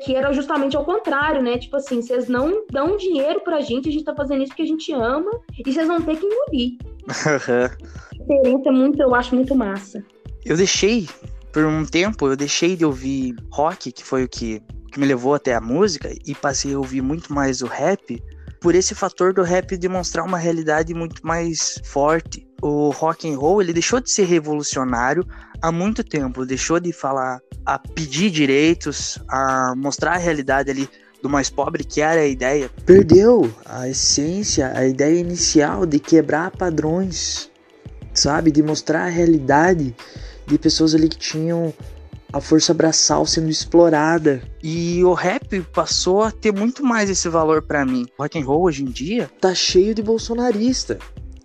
que 0.05 0.15
era 0.15 0.33
justamente 0.33 0.77
ao 0.77 0.85
contrário, 0.85 1.43
né? 1.43 1.59
Tipo 1.59 1.77
assim, 1.77 2.01
vocês 2.01 2.29
não 2.29 2.65
dão 2.71 2.97
dinheiro 2.97 3.41
pra 3.41 3.61
gente, 3.61 3.89
a 3.89 3.93
gente 3.93 4.05
tá 4.05 4.15
fazendo 4.15 4.43
isso 4.43 4.51
porque 4.51 4.63
a 4.63 4.67
gente 4.67 4.93
ama 4.93 5.31
e 5.59 5.73
vocês 5.73 5.87
vão 5.87 6.01
ter 6.01 6.17
que 6.17 6.27
engolir. 6.27 6.79
a 7.27 7.69
diferença 8.17 8.69
é 8.69 8.73
muito, 8.73 9.03
eu 9.03 9.15
acho 9.15 9.35
muito 9.35 9.55
massa. 9.55 10.03
Eu 10.45 10.57
deixei 10.57 11.07
por 11.53 11.65
um 11.65 11.85
tempo 11.85 12.27
eu 12.27 12.37
deixei 12.37 12.77
de 12.77 12.85
ouvir 12.85 13.35
rock, 13.51 13.93
que 13.93 14.05
foi 14.05 14.25
o 14.25 14.29
que, 14.29 14.63
que 14.93 15.01
me 15.01 15.07
levou 15.07 15.35
até 15.35 15.55
a 15.55 15.61
música, 15.61 16.11
e 16.27 16.35
passei 16.35 16.75
a 16.75 16.79
ouvir 16.79 17.03
muito 17.03 17.33
mais 17.33 17.63
o 17.63 17.67
rap, 17.67 18.23
por 18.61 18.75
esse 18.75 18.95
fator 18.95 19.33
do 19.33 19.43
rap 19.43 19.77
demonstrar 19.77 20.25
uma 20.25 20.39
realidade 20.39 20.93
muito 20.93 21.25
mais 21.27 21.81
forte. 21.85 22.47
O 22.61 22.91
rock 22.91 23.31
and 23.31 23.39
roll 23.39 23.63
ele 23.63 23.73
deixou 23.73 24.01
de 24.01 24.11
ser 24.11 24.25
revolucionário 24.25 25.25
há 25.63 25.71
muito 25.71 26.03
tempo, 26.03 26.45
deixou 26.45 26.81
de 26.81 26.93
falar 26.93 27.41
a 27.65 27.79
pedir 27.79 28.31
direitos, 28.31 29.19
a 29.29 29.75
mostrar 29.77 30.15
a 30.15 30.19
realidade 30.19 30.71
ali 30.71 30.89
do 31.23 31.29
mais 31.29 31.51
pobre, 31.51 31.85
que 31.85 32.01
era 32.01 32.21
a 32.21 32.27
ideia. 32.27 32.71
Perdeu 32.85 33.53
a 33.65 33.89
essência, 33.89 34.73
a 34.75 34.87
ideia 34.87 35.19
inicial 35.19 35.85
de 35.85 35.99
quebrar 35.99 36.51
padrões, 36.51 37.51
sabe? 38.15 38.51
De 38.51 38.63
mostrar 38.63 39.05
a 39.05 39.09
realidade 39.09 39.95
de 40.49 40.59
pessoas 40.59 40.95
ali 40.95 41.09
que 41.09 41.19
tinham 41.19 41.73
a 42.33 42.41
força 42.41 42.75
braçal 42.75 43.25
sendo 43.27 43.49
explorada. 43.49 44.43
E 44.63 45.03
o 45.05 45.13
rap 45.13 45.61
passou 45.73 46.23
a 46.23 46.31
ter 46.31 46.53
muito 46.53 46.85
mais 46.85 47.09
esse 47.09 47.29
valor 47.29 47.63
para 47.63 47.85
mim. 47.85 48.07
O 48.19 48.23
rock 48.23 48.39
and 48.39 48.45
roll 48.45 48.65
hoje 48.65 48.83
em 48.83 48.91
dia 48.91 49.31
tá 49.41 49.55
cheio 49.55 49.95
de 49.95 50.03
bolsonarista, 50.03 50.99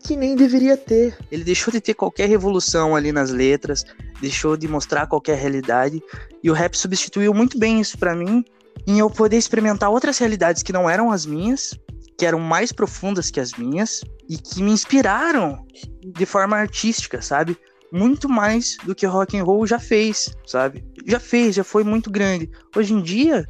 que 0.03 0.15
nem 0.15 0.35
deveria 0.35 0.75
ter. 0.75 1.17
Ele 1.31 1.43
deixou 1.43 1.71
de 1.71 1.79
ter 1.79 1.93
qualquer 1.93 2.27
revolução 2.27 2.95
ali 2.95 3.11
nas 3.11 3.29
letras, 3.29 3.85
deixou 4.19 4.57
de 4.57 4.67
mostrar 4.67 5.07
qualquer 5.07 5.37
realidade, 5.37 6.01
e 6.43 6.49
o 6.49 6.53
rap 6.53 6.77
substituiu 6.77 7.33
muito 7.33 7.57
bem 7.57 7.79
isso 7.79 7.97
para 7.97 8.15
mim, 8.15 8.43
em 8.85 8.99
eu 8.99 9.09
poder 9.09 9.37
experimentar 9.37 9.89
outras 9.89 10.17
realidades 10.17 10.63
que 10.63 10.73
não 10.73 10.89
eram 10.89 11.11
as 11.11 11.25
minhas, 11.25 11.73
que 12.17 12.25
eram 12.25 12.39
mais 12.39 12.71
profundas 12.71 13.31
que 13.31 13.39
as 13.39 13.53
minhas 13.53 14.01
e 14.29 14.37
que 14.37 14.61
me 14.61 14.71
inspiraram 14.71 15.65
de 16.05 16.25
forma 16.25 16.57
artística, 16.57 17.21
sabe? 17.21 17.57
Muito 17.93 18.27
mais 18.27 18.75
do 18.83 18.95
que 18.95 19.05
rock 19.05 19.37
and 19.37 19.43
roll 19.43 19.67
já 19.67 19.77
fez, 19.77 20.35
sabe? 20.47 20.83
Já 21.05 21.19
fez, 21.19 21.53
já 21.53 21.63
foi 21.63 21.83
muito 21.83 22.09
grande. 22.09 22.49
Hoje 22.75 22.91
em 22.91 22.99
dia, 22.99 23.47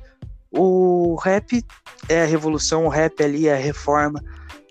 o 0.52 1.16
rap 1.16 1.64
é 2.10 2.24
a 2.24 2.26
revolução, 2.26 2.86
o 2.86 2.90
rap 2.90 3.24
ali 3.24 3.48
é 3.48 3.54
a 3.54 3.58
reforma. 3.58 4.22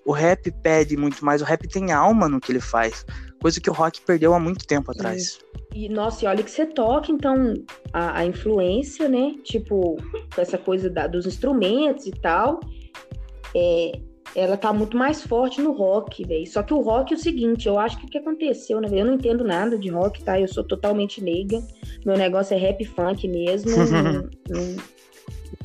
O 0.05 0.11
rap 0.11 0.51
pede 0.61 0.95
muito 0.95 1.25
mais, 1.25 1.41
o 1.41 1.45
rap 1.45 1.67
tem 1.67 1.91
alma 1.91 2.29
no 2.29 2.39
que 2.39 2.51
ele 2.51 2.59
faz, 2.59 3.03
coisa 3.41 3.59
que 3.59 3.69
o 3.69 3.73
rock 3.73 3.99
perdeu 4.01 4.35
há 4.35 4.39
muito 4.39 4.67
tempo 4.67 4.91
atrás. 4.91 5.39
E, 5.73 5.89
nossa, 5.89 6.23
e 6.23 6.27
olha 6.27 6.43
que 6.43 6.51
você 6.51 6.67
toca, 6.67 7.11
então, 7.11 7.55
a, 7.91 8.19
a 8.19 8.25
influência, 8.25 9.09
né? 9.09 9.33
Tipo, 9.43 9.97
essa 10.37 10.57
coisa 10.57 10.87
da, 10.87 11.07
dos 11.07 11.25
instrumentos 11.25 12.05
e 12.05 12.11
tal. 12.11 12.59
É, 13.55 13.93
ela 14.35 14.57
tá 14.57 14.73
muito 14.73 14.97
mais 14.97 15.21
forte 15.21 15.61
no 15.61 15.71
rock, 15.71 16.25
velho. 16.25 16.47
Só 16.47 16.63
que 16.63 16.73
o 16.73 16.81
rock 16.81 17.13
é 17.13 17.17
o 17.17 17.19
seguinte, 17.19 17.67
eu 17.67 17.77
acho 17.77 17.99
que 17.99 18.05
o 18.05 18.09
que 18.09 18.17
aconteceu, 18.17 18.81
né? 18.81 18.87
Eu 18.91 19.05
não 19.05 19.13
entendo 19.13 19.43
nada 19.43 19.77
de 19.77 19.89
rock, 19.89 20.23
tá? 20.23 20.39
Eu 20.39 20.47
sou 20.47 20.63
totalmente 20.63 21.21
leiga. 21.21 21.61
Meu 22.05 22.17
negócio 22.17 22.55
é 22.55 22.57
rap 22.57 22.83
funk 22.85 23.27
mesmo. 23.27 23.71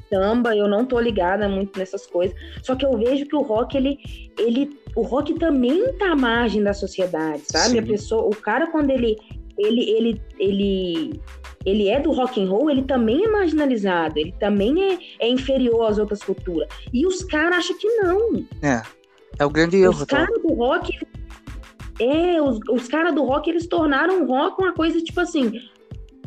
samba, 0.09 0.57
eu 0.57 0.67
não 0.67 0.85
tô 0.85 0.99
ligada 0.99 1.49
muito 1.49 1.79
nessas 1.79 2.07
coisas. 2.07 2.37
Só 2.63 2.75
que 2.75 2.85
eu 2.85 2.97
vejo 2.97 3.27
que 3.27 3.37
o 3.37 3.43
rock, 3.43 3.77
ele, 3.77 3.99
ele, 4.39 4.79
o 4.97 5.03
rock 5.03 5.35
também 5.35 5.93
tá 5.95 6.13
à 6.13 6.17
margem 6.17 6.63
da 6.63 6.73
sociedade, 6.73 7.43
sabe? 7.45 7.71
Sim. 7.71 7.79
A 7.79 7.83
pessoa, 7.83 8.23
o 8.23 8.35
cara 8.35 8.71
quando 8.71 8.91
ele, 8.91 9.17
ele, 9.59 9.91
ele, 9.91 10.23
ele 10.39 11.21
ele 11.69 11.89
é 11.89 12.01
do 12.01 12.13
rock 12.13 12.43
and 12.43 12.49
roll, 12.49 12.71
ele 12.71 12.83
também 12.83 13.25
é 13.25 13.29
marginalizado, 13.29 14.19
ele 14.19 14.33
também 14.39 14.93
é, 14.93 14.99
é 15.21 15.29
inferior 15.29 15.87
às 15.87 15.99
outras 15.99 16.23
culturas. 16.23 16.69
E 16.93 17.07
os 17.07 17.23
caras 17.25 17.59
acham 17.59 17.79
que 17.79 17.89
não. 17.97 18.45
É. 18.63 18.83
É 19.39 19.45
o 19.45 19.51
grande 19.51 19.77
erro. 19.77 19.93
Os 19.93 20.07
tá? 20.07 20.19
caras 20.19 20.43
do 20.43 20.55
rock. 20.55 20.99
É, 22.01 22.41
os, 22.41 22.59
os 22.71 22.89
caras 22.89 23.15
do 23.15 23.25
rock, 23.25 23.51
eles 23.51 23.67
tornaram 23.67 24.23
o 24.23 24.27
rock 24.27 24.63
uma 24.63 24.73
coisa 24.73 25.01
tipo 25.01 25.21
assim. 25.21 25.53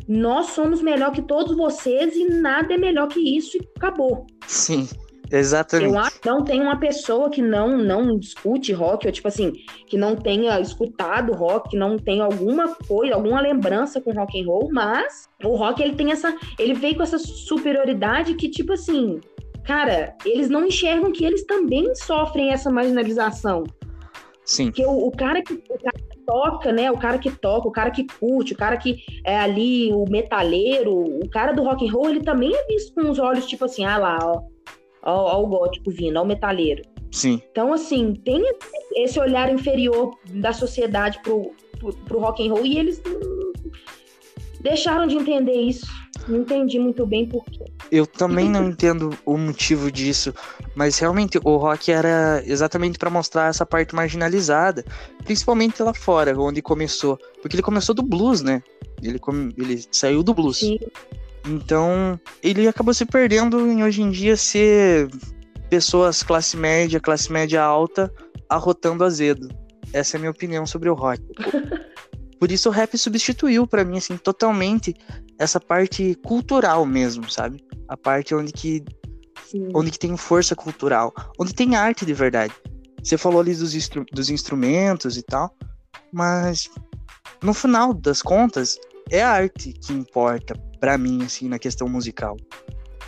Nós 0.08 0.46
somos 0.46 0.82
melhor 0.82 1.12
que 1.12 1.22
todos 1.22 1.56
vocês 1.56 2.14
e 2.14 2.28
nada 2.28 2.74
é 2.74 2.78
melhor 2.78 3.08
que 3.08 3.20
isso 3.20 3.56
e 3.56 3.68
acabou. 3.76 4.26
Sim. 4.46 4.88
Exatamente. 5.32 5.90
Eu 5.90 5.98
acho 5.98 6.20
que 6.20 6.28
não 6.28 6.44
tem 6.44 6.60
uma 6.60 6.78
pessoa 6.78 7.30
que 7.30 7.40
não 7.40 7.78
não 7.78 8.18
discute 8.18 8.70
rock, 8.72 9.06
ou 9.06 9.12
tipo 9.12 9.28
assim, 9.28 9.52
que 9.86 9.96
não 9.96 10.14
tenha 10.14 10.60
escutado 10.60 11.32
rock, 11.32 11.70
que 11.70 11.76
não 11.76 11.96
tenha 11.98 12.22
alguma 12.22 12.74
coisa, 12.74 13.14
alguma 13.14 13.40
lembrança 13.40 13.98
com 13.98 14.12
rock 14.12 14.38
and 14.38 14.46
roll, 14.46 14.68
mas 14.70 15.30
o 15.42 15.56
rock 15.56 15.82
ele 15.82 15.94
tem 15.94 16.12
essa, 16.12 16.36
ele 16.58 16.74
veio 16.74 16.96
com 16.96 17.02
essa 17.02 17.18
superioridade 17.18 18.34
que 18.34 18.46
tipo 18.46 18.74
assim, 18.74 19.20
cara, 19.64 20.14
eles 20.26 20.50
não 20.50 20.66
enxergam 20.66 21.10
que 21.10 21.24
eles 21.24 21.46
também 21.46 21.94
sofrem 21.94 22.50
essa 22.50 22.70
marginalização. 22.70 23.64
Sim. 24.44 24.66
Porque 24.66 24.84
o, 24.84 25.06
o 25.06 25.10
cara 25.10 25.40
que 25.42 25.54
o 25.54 25.78
cara 25.78 25.98
que 26.10 26.18
toca, 26.26 26.72
né? 26.72 26.90
O 26.90 26.98
cara 26.98 27.18
que 27.18 27.30
toca, 27.30 27.68
o 27.68 27.72
cara 27.72 27.90
que 27.90 28.06
curte, 28.06 28.52
o 28.52 28.56
cara 28.56 28.76
que 28.76 28.98
é 29.24 29.38
ali 29.38 29.90
o 29.94 30.04
metaleiro, 30.10 30.92
o 30.92 31.26
cara 31.30 31.52
do 31.52 31.62
rock 31.62 31.88
and 31.88 31.92
roll, 31.92 32.10
ele 32.10 32.20
também 32.20 32.54
é 32.54 32.66
visto 32.66 32.92
com 32.92 33.08
os 33.08 33.18
olhos 33.18 33.46
tipo 33.46 33.64
assim, 33.64 33.84
ah 33.84 33.96
lá, 33.96 34.18
ó, 34.20 34.51
ao, 35.02 35.28
ao 35.28 35.46
gótico 35.46 35.90
vindo, 35.90 36.16
ao 36.16 36.24
metaleiro. 36.24 36.82
Sim. 37.10 37.42
Então, 37.50 37.72
assim, 37.72 38.14
tem 38.24 38.42
esse 38.96 39.20
olhar 39.20 39.52
inferior 39.52 40.16
da 40.30 40.52
sociedade 40.52 41.20
pro, 41.22 41.52
pro, 41.78 41.92
pro 41.92 42.18
rock 42.20 42.46
and 42.46 42.52
roll 42.52 42.64
e 42.64 42.78
eles 42.78 43.02
deixaram 44.60 45.06
de 45.06 45.16
entender 45.16 45.60
isso. 45.60 45.86
Não 46.28 46.38
entendi 46.38 46.78
muito 46.78 47.04
bem 47.04 47.26
por 47.26 47.44
quê. 47.44 47.64
Eu 47.90 48.06
também 48.06 48.48
não 48.48 48.68
entendo 48.68 49.16
o 49.26 49.36
motivo 49.36 49.90
disso, 49.90 50.32
mas 50.74 50.98
realmente 50.98 51.38
o 51.42 51.56
rock 51.56 51.90
era 51.90 52.42
exatamente 52.46 52.98
para 52.98 53.10
mostrar 53.10 53.50
essa 53.50 53.66
parte 53.66 53.94
marginalizada, 53.94 54.84
principalmente 55.24 55.82
lá 55.82 55.92
fora, 55.92 56.38
onde 56.38 56.62
começou. 56.62 57.18
Porque 57.40 57.56
ele 57.56 57.62
começou 57.62 57.94
do 57.94 58.02
blues, 58.02 58.40
né? 58.40 58.62
Ele, 59.02 59.20
ele 59.58 59.84
saiu 59.90 60.22
do 60.22 60.32
blues. 60.32 60.58
Sim. 60.58 60.78
Então, 61.46 62.18
ele 62.42 62.68
acabou 62.68 62.94
se 62.94 63.04
perdendo 63.04 63.66
em 63.66 63.82
hoje 63.82 64.02
em 64.02 64.10
dia 64.10 64.36
ser 64.36 65.08
pessoas 65.68 66.22
classe 66.22 66.56
média, 66.56 67.00
classe 67.00 67.32
média 67.32 67.62
alta, 67.62 68.12
arrotando 68.48 69.04
azedo. 69.04 69.48
Essa 69.92 70.16
é 70.16 70.18
a 70.18 70.20
minha 70.20 70.30
opinião 70.30 70.66
sobre 70.66 70.88
o 70.88 70.94
rock. 70.94 71.22
Por 72.38 72.50
isso 72.50 72.68
o 72.68 72.72
rap 72.72 72.96
substituiu 72.98 73.66
para 73.66 73.84
mim 73.84 73.98
assim 73.98 74.16
totalmente 74.16 74.94
essa 75.38 75.60
parte 75.60 76.16
cultural 76.24 76.84
mesmo, 76.84 77.30
sabe? 77.30 77.64
A 77.88 77.96
parte 77.96 78.34
onde 78.34 78.52
que 78.52 78.84
Sim. 79.46 79.68
onde 79.74 79.90
que 79.90 79.98
tem 79.98 80.16
força 80.16 80.56
cultural, 80.56 81.12
onde 81.38 81.54
tem 81.54 81.76
arte 81.76 82.04
de 82.04 82.12
verdade. 82.12 82.52
Você 83.02 83.16
falou 83.16 83.40
ali 83.40 83.54
dos, 83.54 83.74
instru 83.74 84.04
dos 84.12 84.30
instrumentos 84.30 85.16
e 85.16 85.22
tal, 85.22 85.54
mas 86.12 86.68
no 87.42 87.54
final 87.54 87.92
das 87.94 88.22
contas 88.22 88.76
é 89.10 89.22
a 89.22 89.30
arte 89.30 89.72
que 89.72 89.92
importa 89.92 90.54
para 90.82 90.98
mim, 90.98 91.22
assim, 91.22 91.48
na 91.48 91.60
questão 91.60 91.88
musical. 91.88 92.36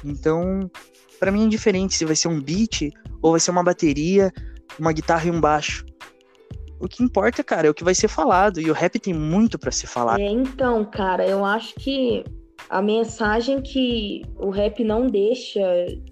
Então, 0.04 0.70
para 1.18 1.32
mim 1.32 1.42
é 1.42 1.44
indiferente 1.46 1.96
se 1.96 2.04
vai 2.04 2.14
ser 2.14 2.28
um 2.28 2.40
beat 2.40 2.92
ou 3.20 3.32
vai 3.32 3.40
ser 3.40 3.50
uma 3.50 3.64
bateria, 3.64 4.32
uma 4.78 4.92
guitarra 4.92 5.26
e 5.26 5.30
um 5.32 5.40
baixo. 5.40 5.84
O 6.78 6.86
que 6.86 7.02
importa, 7.02 7.42
cara, 7.42 7.66
é 7.66 7.70
o 7.70 7.74
que 7.74 7.82
vai 7.82 7.92
ser 7.96 8.06
falado. 8.06 8.60
E 8.60 8.70
o 8.70 8.72
rap 8.72 8.96
tem 9.00 9.12
muito 9.12 9.58
para 9.58 9.72
ser 9.72 9.88
falado. 9.88 10.20
É, 10.20 10.28
então, 10.28 10.84
cara, 10.84 11.26
eu 11.26 11.44
acho 11.44 11.74
que 11.74 12.22
a 12.70 12.80
mensagem 12.80 13.60
que 13.60 14.22
o 14.36 14.50
rap 14.50 14.84
não 14.84 15.08
deixa 15.08 15.60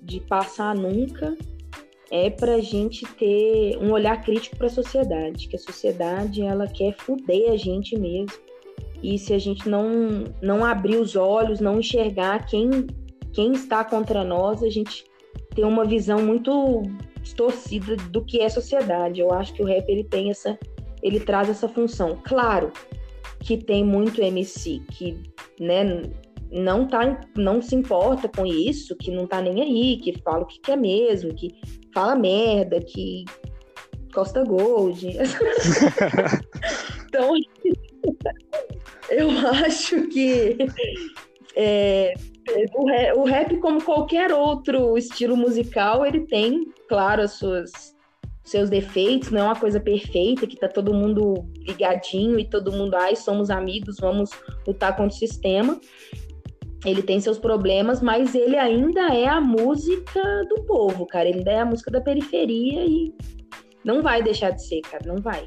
de 0.03 0.19
passar 0.19 0.75
nunca 0.75 1.37
é 2.11 2.29
para 2.29 2.57
a 2.57 2.61
gente 2.61 3.07
ter 3.15 3.79
um 3.79 3.93
olhar 3.93 4.21
crítico 4.21 4.57
para 4.57 4.67
a 4.67 4.71
sociedade, 4.71 5.47
que 5.47 5.55
a 5.55 5.61
sociedade 5.61 6.43
ela 6.43 6.67
quer 6.67 6.93
fuder 6.97 7.53
a 7.53 7.57
gente 7.57 7.97
mesmo. 7.97 8.52
E 9.03 9.19
se 9.19 9.35
a 9.35 9.39
gente 9.39 9.69
não, 9.69 10.25
não 10.41 10.65
abrir 10.65 10.97
os 10.97 11.17
olhos, 11.17 11.61
não 11.61 11.81
enxergar 11.81 12.47
quem, 12.47 12.87
quem 13.33 13.53
está 13.53 13.85
contra 13.85 14.23
nós, 14.23 14.63
a 14.63 14.71
gente 14.71 15.05
tem 15.55 15.65
uma 15.65 15.85
visão 15.85 16.23
muito 16.23 16.83
distorcida 17.21 17.97
do 17.97 18.25
que 18.25 18.41
é 18.41 18.49
sociedade. 18.49 19.21
Eu 19.21 19.33
acho 19.33 19.53
que 19.55 19.63
o 19.63 19.67
rap 19.67 19.89
ele 19.89 20.05
tem 20.05 20.31
essa, 20.31 20.59
ele 21.03 21.21
traz 21.21 21.49
essa 21.49 21.69
função. 21.69 22.19
Claro 22.25 22.73
que 23.41 23.57
tem 23.57 23.85
muito 23.85 24.23
MC 24.23 24.81
que, 24.93 25.21
né, 25.59 26.03
não 26.51 26.87
tá, 26.87 27.21
não 27.37 27.61
se 27.61 27.75
importa 27.75 28.29
com 28.29 28.47
isso, 28.47 28.97
que 28.97 29.11
não 29.11 29.27
tá 29.27 29.41
nem 29.41 29.63
aí, 29.63 29.97
que 29.97 30.21
fala 30.21 30.43
o 30.43 30.47
que 30.47 30.61
quer 30.61 30.77
mesmo, 30.77 31.35
que 31.35 31.55
fala 31.93 32.15
merda, 32.15 32.81
que 32.81 33.25
Costa 34.13 34.45
Gold. 34.45 35.09
então, 37.09 37.35
eu 39.11 39.31
acho 39.49 40.09
que 40.09 40.57
é, 41.57 42.15
o, 43.15 43.25
rap, 43.25 43.57
como 43.59 43.83
qualquer 43.83 44.33
outro 44.33 44.97
estilo 44.97 45.37
musical, 45.37 46.05
ele 46.05 46.21
tem, 46.27 46.73
claro, 46.89 47.23
as 47.23 47.33
suas 47.33 47.93
seus 48.45 48.69
defeitos, 48.69 49.31
não 49.31 49.41
é 49.41 49.45
uma 49.45 49.59
coisa 49.59 49.79
perfeita, 49.79 50.49
que 50.49 50.59
tá 50.59 50.69
todo 50.69 50.93
mundo 50.93 51.47
ligadinho 51.61 52.39
e 52.41 52.45
todo 52.45 52.73
mundo, 52.73 52.95
ai, 52.97 53.15
somos 53.15 53.51
amigos, 53.51 53.99
vamos 54.01 54.31
lutar 54.67 54.97
contra 54.97 55.15
o 55.15 55.19
sistema 55.19 55.81
ele 56.85 57.03
tem 57.03 57.21
seus 57.21 57.39
problemas, 57.39 58.03
mas 58.03 58.35
ele 58.35 58.57
ainda 58.57 59.15
é 59.15 59.27
a 59.27 59.41
música 59.41 60.23
do 60.49 60.63
povo, 60.65 61.07
cara. 61.07 61.29
Ele 61.29 61.39
ainda 61.39 61.53
é 61.53 61.61
a 61.61 61.65
música 61.65 61.91
da 61.91 62.01
periferia 62.01 62.85
e 62.85 63.15
não 63.85 64.03
vai 64.03 64.23
deixar 64.23 64.51
de 64.51 64.67
ser, 64.67 64.81
cara, 64.83 65.05
não 65.07 65.23
vai. 65.23 65.47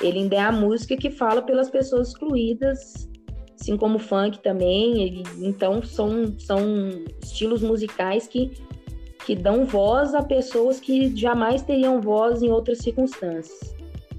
Ele 0.00 0.20
ainda 0.20 0.36
é 0.36 0.40
a 0.40 0.52
música 0.52 0.96
que 0.96 1.10
fala 1.10 1.42
pelas 1.42 1.70
pessoas 1.70 2.08
excluídas, 2.08 3.08
assim 3.54 3.76
como 3.76 3.96
o 3.96 4.00
funk 4.00 4.38
também. 4.40 5.22
Então 5.40 5.82
são, 5.82 6.38
são 6.38 6.60
estilos 7.22 7.62
musicais 7.62 8.26
que, 8.26 8.52
que 9.24 9.34
dão 9.34 9.64
voz 9.64 10.14
a 10.14 10.22
pessoas 10.22 10.78
que 10.78 11.14
jamais 11.16 11.62
teriam 11.62 12.00
voz 12.00 12.42
em 12.42 12.50
outras 12.50 12.78
circunstâncias. 12.78 13.74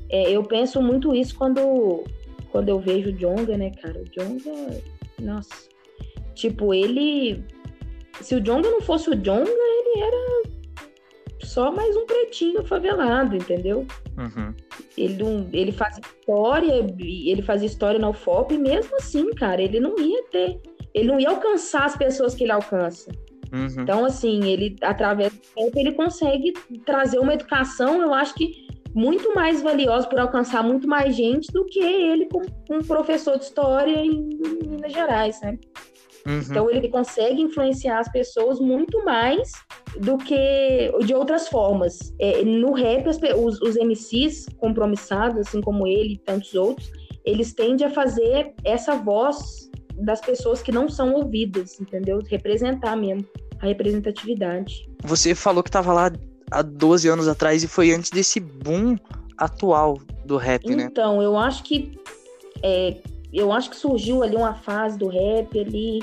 É, 0.10 0.32
eu 0.32 0.44
penso 0.44 0.82
muito 0.82 1.14
isso 1.14 1.36
quando, 1.36 2.04
quando 2.52 2.70
eu 2.70 2.80
vejo 2.80 3.10
o 3.10 3.14
Jonga, 3.14 3.58
né, 3.58 3.72
cara? 3.82 4.02
O 4.02 4.06
Jonga, 4.06 4.82
nossa 5.22 5.68
Tipo, 6.38 6.72
ele. 6.72 7.44
Se 8.22 8.36
o 8.36 8.42
Jonga 8.42 8.70
não 8.70 8.80
fosse 8.80 9.10
o 9.10 9.16
Jonga, 9.16 9.50
ele 9.50 10.04
era 10.04 10.44
só 11.42 11.72
mais 11.72 11.96
um 11.96 12.06
pretinho 12.06 12.64
favelado, 12.64 13.36
entendeu? 13.36 13.88
Uhum. 14.18 14.54
Ele, 14.98 15.24
não, 15.24 15.50
ele 15.54 15.72
faz 15.72 15.98
história, 15.98 16.86
ele 17.00 17.42
fazia 17.42 17.68
história 17.68 18.00
na 18.00 18.10
UFOP, 18.10 18.56
e 18.56 18.58
mesmo 18.58 18.96
assim, 18.98 19.30
cara, 19.32 19.62
ele 19.62 19.80
não 19.80 19.98
ia 20.00 20.24
ter. 20.32 20.60
Ele 20.94 21.08
não 21.08 21.20
ia 21.20 21.30
alcançar 21.30 21.86
as 21.86 21.96
pessoas 21.96 22.34
que 22.34 22.44
ele 22.44 22.52
alcança. 22.52 23.12
Uhum. 23.54 23.84
Então, 23.84 24.04
assim, 24.04 24.44
ele, 24.46 24.76
através 24.82 25.32
do 25.32 25.40
tempo, 25.56 25.80
ele 25.80 25.92
consegue 25.94 26.54
trazer 26.86 27.20
uma 27.20 27.34
educação, 27.34 28.02
eu 28.02 28.14
acho 28.14 28.34
que 28.34 28.68
muito 28.94 29.36
mais 29.36 29.62
valiosa 29.62 30.08
por 30.08 30.20
alcançar 30.20 30.64
muito 30.64 30.88
mais 30.88 31.16
gente 31.16 31.52
do 31.52 31.66
que 31.66 31.80
ele 31.80 32.26
como 32.26 32.46
um 32.72 32.80
professor 32.80 33.38
de 33.38 33.44
história 33.44 33.96
em 33.96 34.28
Minas 34.68 34.92
Gerais, 34.92 35.40
né? 35.42 35.58
Uhum. 36.26 36.40
Então 36.40 36.70
ele 36.70 36.90
consegue 36.90 37.42
influenciar 37.42 38.00
as 38.00 38.12
pessoas 38.12 38.60
muito 38.60 39.04
mais 39.06 39.52
do 40.00 40.18
que 40.18 40.92
de 41.06 41.14
outras 41.14 41.48
formas. 41.48 42.14
É, 42.20 42.44
no 42.44 42.74
rap, 42.74 43.08
os, 43.08 43.62
os 43.62 43.76
MCs 43.76 44.48
compromissados, 44.58 45.48
assim 45.48 45.62
como 45.62 45.88
ele 45.88 46.14
e 46.14 46.18
tantos 46.18 46.54
outros, 46.54 46.92
eles 47.26 47.54
tendem 47.54 47.86
a 47.86 47.90
fazer 47.90 48.54
essa 48.64 48.96
voz 48.96 49.70
das 49.98 50.22
pessoas 50.22 50.62
que 50.62 50.72
não 50.72 50.88
são 50.88 51.14
ouvidas, 51.14 51.80
entendeu? 51.80 52.20
Representar 52.30 52.96
mesmo 52.96 53.26
a 53.60 53.66
representatividade. 53.66 54.88
Você 55.04 55.34
falou 55.34 55.64
que 55.64 55.70
estava 55.70 55.92
lá 55.92 56.12
há 56.52 56.62
12 56.62 57.08
anos 57.08 57.28
atrás 57.28 57.64
e 57.64 57.68
foi 57.68 57.92
antes 57.92 58.12
desse 58.12 58.40
boom 58.40 58.96
atual 59.38 59.98
do 60.26 60.38
rap, 60.38 60.64
então, 60.66 60.78
né? 60.78 60.84
Então, 60.84 61.22
eu 61.22 61.38
acho 61.38 61.64
que 61.64 61.98
é, 62.64 62.98
eu 63.34 63.52
acho 63.52 63.70
que 63.70 63.76
surgiu 63.76 64.24
ali 64.24 64.36
uma 64.36 64.56
fase 64.56 64.98
do 64.98 65.08
rap 65.08 65.60
ali 65.60 66.00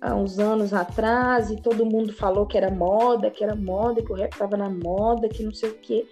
há 0.00 0.14
uns 0.14 0.38
anos 0.38 0.74
atrás 0.74 1.50
e 1.50 1.56
todo 1.56 1.86
mundo 1.86 2.12
falou 2.12 2.46
que 2.46 2.58
era 2.58 2.70
moda, 2.70 3.30
que 3.30 3.42
era 3.42 3.54
moda, 3.54 4.02
que 4.02 4.12
o 4.12 4.14
rap 4.14 4.32
estava 4.32 4.56
na 4.56 4.68
moda, 4.68 5.28
que 5.28 5.42
não 5.42 5.54
sei 5.54 5.70
o 5.70 5.74
quê. 5.74 6.06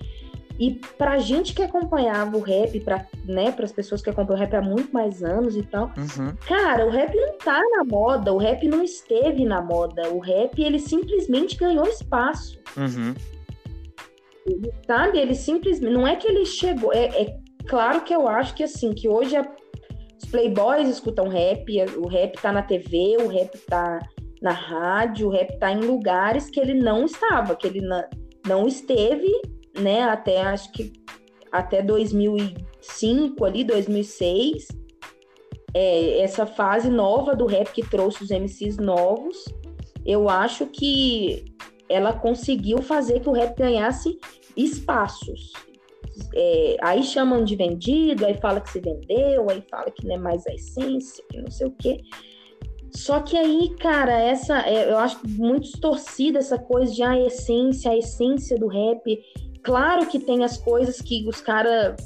E 0.59 0.81
pra 0.97 1.19
gente 1.19 1.55
que 1.55 1.63
acompanhava 1.63 2.37
o 2.37 2.41
rap, 2.41 2.79
para 2.81 3.07
né, 3.25 3.55
as 3.63 3.73
pessoas 3.73 4.01
que 4.01 4.11
acompanham 4.11 4.39
o 4.39 4.41
rap 4.41 4.55
há 4.55 4.63
muito 4.63 4.93
mais 4.93 5.23
anos 5.23 5.57
e 5.57 5.63
tal, 5.63 5.91
uhum. 5.97 6.35
cara, 6.47 6.87
o 6.87 6.91
rap 6.91 7.15
não 7.15 7.37
tá 7.39 7.61
na 7.77 7.85
moda, 7.85 8.33
o 8.33 8.39
rap 8.39 8.67
não 8.69 8.83
esteve 8.83 9.45
na 9.45 9.61
moda, 9.61 10.11
o 10.11 10.19
rap 10.19 10.63
ele 10.63 10.79
simplesmente 10.79 11.57
ganhou 11.57 11.87
espaço. 11.87 12.61
Uhum. 12.77 13.15
Sabe, 14.87 15.19
ele 15.19 15.35
simplesmente, 15.35 15.93
não 15.93 16.07
é 16.07 16.17
que 16.17 16.29
ele 16.29 16.45
chegou, 16.45 16.93
é, 16.93 17.07
é 17.07 17.37
claro 17.67 18.03
que 18.03 18.15
eu 18.15 18.29
acho 18.29 18.55
que 18.55 18.63
assim, 18.63 18.93
que 18.93 19.09
hoje 19.09 19.37
a 19.37 19.45
playboys 20.25 20.89
escutam 20.89 21.29
rap, 21.29 21.65
o 21.97 22.07
rap 22.07 22.41
tá 22.41 22.53
na 22.53 22.63
TV, 22.63 23.17
o 23.21 23.29
rap 23.29 23.57
tá 23.67 23.99
na 24.41 24.53
rádio, 24.53 25.29
o 25.29 25.31
rap 25.31 25.59
tá 25.59 25.73
em 25.73 25.81
lugares 25.81 26.51
que 26.51 26.59
ele 26.59 26.75
não 26.75 27.05
estava, 27.05 27.55
que 27.55 27.67
ele 27.67 27.81
não 28.47 28.67
esteve, 28.67 29.31
né, 29.79 30.03
até 30.03 30.43
acho 30.43 30.73
que 30.73 30.93
até 31.51 31.83
2005 31.83 33.45
ali, 33.45 33.63
2006, 33.65 34.69
é, 35.75 36.21
essa 36.21 36.47
fase 36.47 36.91
nova 36.91 37.37
do 37.37 37.47
rap 37.47 37.73
que 37.73 37.89
trouxe 37.89 38.25
os 38.25 38.31
MCs 38.31 38.79
novos, 38.79 39.45
eu 40.05 40.29
acho 40.29 40.67
que 40.67 41.45
ela 41.89 42.13
conseguiu 42.13 42.83
fazer 42.83 43.21
que 43.21 43.29
o 43.29 43.33
rap 43.33 43.57
ganhasse 43.57 44.19
espaços 44.57 45.53
é, 46.35 46.77
aí 46.81 47.03
chamam 47.03 47.45
de 47.45 47.57
vendido, 47.57 48.27
aí 48.27 48.35
fala 48.35 48.61
que 48.61 48.71
se 48.71 48.81
vendeu, 48.81 49.49
aí 49.51 49.63
fala 49.71 49.91
que 49.91 50.07
não 50.07 50.15
é 50.15 50.19
mais 50.19 50.47
a 50.47 50.55
essência, 50.55 51.25
que 51.31 51.41
não 51.41 51.51
sei 51.51 51.67
o 51.67 51.71
quê. 51.73 52.01
Só 52.95 53.21
que 53.21 53.37
aí, 53.37 53.75
cara, 53.81 54.13
essa 54.13 54.61
é, 54.69 54.91
eu 54.91 54.99
acho 54.99 55.19
muito 55.27 55.63
distorcida 55.63 56.39
essa 56.39 56.59
coisa 56.59 56.93
de 56.93 57.03
a 57.03 57.19
essência, 57.19 57.91
a 57.91 57.97
essência 57.97 58.59
do 58.59 58.67
rap. 58.67 59.19
Claro 59.63 60.07
que 60.07 60.19
tem 60.19 60.45
as 60.45 60.59
coisas 60.59 61.01
que 61.01 61.27
os 61.27 61.41
caras 61.41 61.97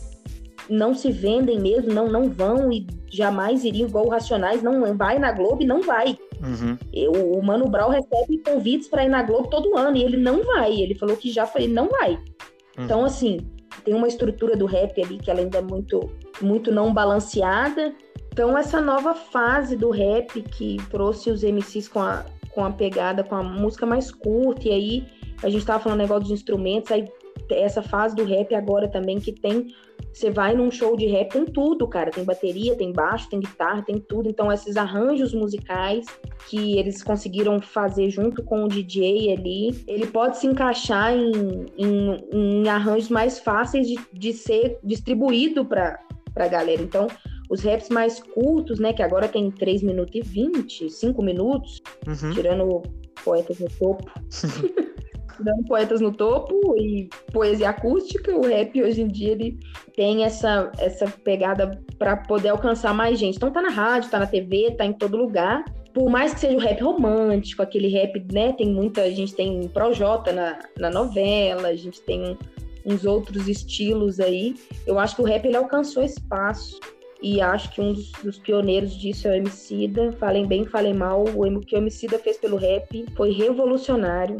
não 0.68 0.94
se 0.94 1.10
vendem 1.10 1.60
mesmo, 1.60 1.92
não, 1.92 2.08
não 2.08 2.30
vão 2.30 2.70
e 2.72 2.86
jamais 3.10 3.64
iriam 3.64 3.88
igual 3.88 4.06
o 4.06 4.10
Racionais, 4.10 4.62
não 4.62 4.96
vai 4.96 5.18
na 5.18 5.32
Globo 5.32 5.62
e 5.62 5.66
não 5.66 5.82
vai. 5.82 6.16
Uhum. 6.40 6.76
Eu, 6.92 7.12
o 7.12 7.42
Mano 7.44 7.68
Brown 7.68 7.88
recebe 7.88 8.38
convites 8.38 8.88
para 8.88 9.04
ir 9.04 9.08
na 9.08 9.22
Globo 9.22 9.48
todo 9.48 9.76
ano 9.76 9.96
e 9.96 10.02
ele 10.02 10.16
não 10.16 10.44
vai. 10.44 10.72
Ele 10.72 10.94
falou 10.94 11.16
que 11.16 11.30
já 11.30 11.46
foi, 11.46 11.66
não 11.66 11.88
vai. 11.88 12.12
Uhum. 12.12 12.84
Então, 12.84 13.04
assim, 13.04 13.38
tem 13.84 13.94
uma 13.94 14.08
estrutura 14.08 14.56
do 14.56 14.66
rap 14.66 15.00
ali 15.02 15.18
que 15.18 15.30
ela 15.30 15.40
ainda 15.40 15.58
é 15.58 15.62
muito, 15.62 16.10
muito 16.40 16.72
não 16.72 16.92
balanceada. 16.92 17.94
Então, 18.32 18.56
essa 18.56 18.80
nova 18.80 19.14
fase 19.14 19.76
do 19.76 19.90
rap 19.90 20.42
que 20.42 20.76
trouxe 20.90 21.30
os 21.30 21.42
MCs 21.42 21.88
com 21.88 22.00
a, 22.00 22.24
com 22.50 22.64
a 22.64 22.70
pegada, 22.70 23.24
com 23.24 23.34
a 23.34 23.42
música 23.42 23.86
mais 23.86 24.10
curta, 24.10 24.68
e 24.68 24.72
aí 24.72 25.06
a 25.42 25.48
gente 25.48 25.64
tava 25.64 25.82
falando 25.82 25.98
negócio 25.98 26.24
dos 26.24 26.32
instrumentos, 26.32 26.90
aí 26.92 27.08
essa 27.50 27.82
fase 27.82 28.16
do 28.16 28.24
rap 28.24 28.54
agora 28.54 28.88
também 28.88 29.20
que 29.20 29.32
tem 29.32 29.68
você 30.16 30.30
vai 30.30 30.54
num 30.54 30.70
show 30.70 30.96
de 30.96 31.06
rap, 31.06 31.30
tem 31.30 31.44
tudo, 31.44 31.86
cara. 31.86 32.10
Tem 32.10 32.24
bateria, 32.24 32.74
tem 32.74 32.90
baixo, 32.90 33.28
tem 33.28 33.38
guitarra, 33.38 33.82
tem 33.82 34.00
tudo. 34.00 34.30
Então, 34.30 34.50
esses 34.50 34.74
arranjos 34.78 35.34
musicais 35.34 36.06
que 36.48 36.78
eles 36.78 37.02
conseguiram 37.02 37.60
fazer 37.60 38.08
junto 38.08 38.42
com 38.42 38.64
o 38.64 38.68
DJ 38.68 39.34
ali, 39.34 39.84
ele 39.86 40.06
pode 40.06 40.38
se 40.38 40.46
encaixar 40.46 41.12
em, 41.14 41.66
em, 41.76 42.16
em 42.32 42.68
arranjos 42.68 43.10
mais 43.10 43.38
fáceis 43.38 43.86
de, 43.86 43.98
de 44.10 44.32
ser 44.32 44.78
distribuído 44.82 45.66
para 45.66 46.00
a 46.34 46.48
galera. 46.48 46.80
Então, 46.80 47.08
os 47.50 47.62
raps 47.62 47.90
mais 47.90 48.18
curtos, 48.18 48.78
né, 48.78 48.94
que 48.94 49.02
agora 49.02 49.28
tem 49.28 49.50
3 49.50 49.82
minutos 49.82 50.14
e 50.14 50.22
20, 50.22 50.88
5 50.88 51.22
minutos, 51.22 51.82
uhum. 52.06 52.32
tirando 52.32 52.82
poetas 53.22 53.58
no 53.58 53.68
topo. 53.68 54.10
dando 55.40 55.64
poetas 55.64 56.00
no 56.00 56.12
topo 56.12 56.76
e 56.76 57.08
poesia 57.32 57.70
acústica. 57.70 58.36
O 58.36 58.46
rap 58.46 58.82
hoje 58.82 59.02
em 59.02 59.08
dia 59.08 59.32
ele 59.32 59.58
tem 59.94 60.24
essa, 60.24 60.70
essa 60.78 61.06
pegada 61.06 61.80
para 61.98 62.16
poder 62.16 62.50
alcançar 62.50 62.94
mais 62.94 63.18
gente. 63.18 63.36
Então 63.36 63.50
tá 63.50 63.62
na 63.62 63.70
rádio, 63.70 64.10
tá 64.10 64.18
na 64.18 64.26
TV, 64.26 64.72
tá 64.76 64.84
em 64.84 64.92
todo 64.92 65.16
lugar. 65.16 65.64
Por 65.92 66.10
mais 66.10 66.34
que 66.34 66.40
seja 66.40 66.56
o 66.56 66.60
rap 66.60 66.82
romântico, 66.82 67.62
aquele 67.62 67.88
rap, 67.88 68.22
né? 68.32 68.52
Tem 68.52 68.70
muita. 68.70 69.02
A 69.02 69.10
gente 69.10 69.34
tem 69.34 69.66
Projota 69.68 70.32
na, 70.32 70.58
na 70.78 70.90
novela, 70.90 71.68
a 71.68 71.76
gente 71.76 72.00
tem 72.02 72.36
uns 72.84 73.04
outros 73.04 73.48
estilos 73.48 74.20
aí. 74.20 74.54
Eu 74.86 74.98
acho 74.98 75.16
que 75.16 75.22
o 75.22 75.24
rap 75.24 75.44
ele 75.44 75.56
alcançou 75.56 76.02
espaço. 76.02 76.78
E 77.22 77.40
acho 77.40 77.72
que 77.72 77.80
um 77.80 77.94
dos, 77.94 78.12
dos 78.22 78.38
pioneiros 78.38 78.96
disso 78.96 79.26
é 79.26 79.32
o 79.32 79.34
Emicida. 79.34 80.12
Falem 80.12 80.46
bem, 80.46 80.64
falem 80.66 80.94
mal. 80.94 81.24
O 81.24 81.60
que 81.60 81.74
o 81.74 81.78
Emicida 81.78 82.18
fez 82.18 82.36
pelo 82.36 82.56
rap 82.56 83.06
foi 83.16 83.32
revolucionário. 83.32 84.36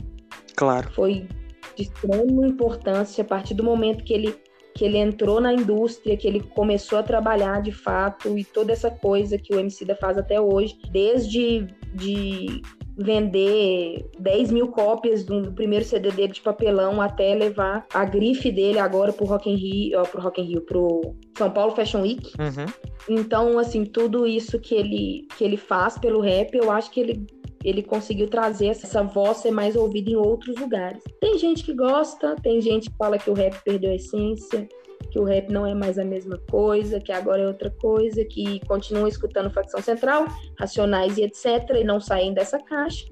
Claro. 0.57 0.91
Foi 0.93 1.29
de 1.77 1.83
extrema 1.83 2.47
importância 2.47 3.23
a 3.23 3.27
partir 3.27 3.55
do 3.55 3.63
momento 3.63 4.03
que 4.05 4.13
ele 4.13 4.35
que 4.75 4.85
ele 4.85 4.99
entrou 4.99 5.41
na 5.41 5.55
indústria, 5.55 6.19
que 6.19 6.29
ele 6.29 6.39
começou 6.39 6.99
a 6.99 7.03
trabalhar 7.03 7.63
de 7.63 7.73
fato 7.73 8.37
e 8.37 8.45
toda 8.45 8.73
essa 8.73 8.91
coisa 8.91 9.39
que 9.39 9.55
o 9.55 9.59
MC 9.59 9.87
da 9.87 9.97
faz 9.97 10.19
até 10.19 10.39
hoje, 10.39 10.79
desde 10.93 11.67
de 11.95 12.61
vender 12.99 14.09
10 14.19 14.53
mil 14.53 14.69
cópias 14.69 15.25
do, 15.25 15.53
primeiro 15.53 15.85
CD 15.85 16.11
dele 16.11 16.33
de 16.33 16.41
papelão 16.41 17.01
até 17.01 17.35
levar 17.35 17.87
a 17.93 18.05
grife 18.05 18.51
dele 18.51 18.79
agora 18.79 19.13
pro 19.13 19.27
Rock 19.27 19.51
in 19.51 19.57
Rio, 19.57 20.01
ó, 20.01 20.03
pro 20.03 20.21
Rock 20.21 20.41
in 20.41 20.45
Rio, 20.45 20.61
pro 20.63 21.15
São 21.37 21.51
Paulo 21.51 21.75
Fashion 21.75 22.03
Week. 22.03 22.33
Uhum. 22.39 23.19
Então, 23.19 23.59
assim, 23.59 23.85
tudo 23.85 24.27
isso 24.27 24.59
que 24.59 24.75
ele, 24.75 25.27
que 25.37 25.45
ele 25.45 25.57
faz 25.57 25.99
pelo 25.99 26.21
rap, 26.21 26.55
eu 26.55 26.71
acho 26.71 26.91
que 26.91 27.01
ele 27.01 27.27
ele 27.65 27.83
conseguiu 27.83 28.29
trazer 28.29 28.67
essa 28.69 29.03
voz 29.03 29.39
ser 29.39 29.51
mais 29.51 29.77
ouvida 29.77 30.11
em 30.11 30.17
outros 30.17 30.57
lugares. 30.57 31.03
Tem 31.21 31.39
gente 31.39 31.65
que 31.65 31.75
gosta, 31.75 32.37
tem 32.43 32.61
gente 32.61 32.91
que 32.91 32.97
fala 32.97 33.19
que 33.19 33.31
o 33.31 33.35
rap 33.35 33.57
perdeu 33.65 33.91
a 33.91 33.95
essência, 33.95 34.69
que 35.11 35.19
o 35.19 35.25
rap 35.25 35.51
não 35.51 35.67
é 35.67 35.75
mais 35.75 35.99
a 35.99 36.05
mesma 36.05 36.39
coisa, 36.51 37.01
que 37.01 37.13
agora 37.13 37.43
é 37.43 37.47
outra 37.47 37.71
coisa, 37.71 38.25
que 38.25 38.61
continuam 38.67 39.09
escutando 39.09 39.51
Facção 39.51 39.81
Central, 39.81 40.27
Racionais 40.59 41.17
e 41.19 41.23
etc, 41.23 41.71
e 41.81 41.85
não 41.85 42.01
saem 42.01 42.35
dessa 42.35 42.59
caixa. 42.59 43.07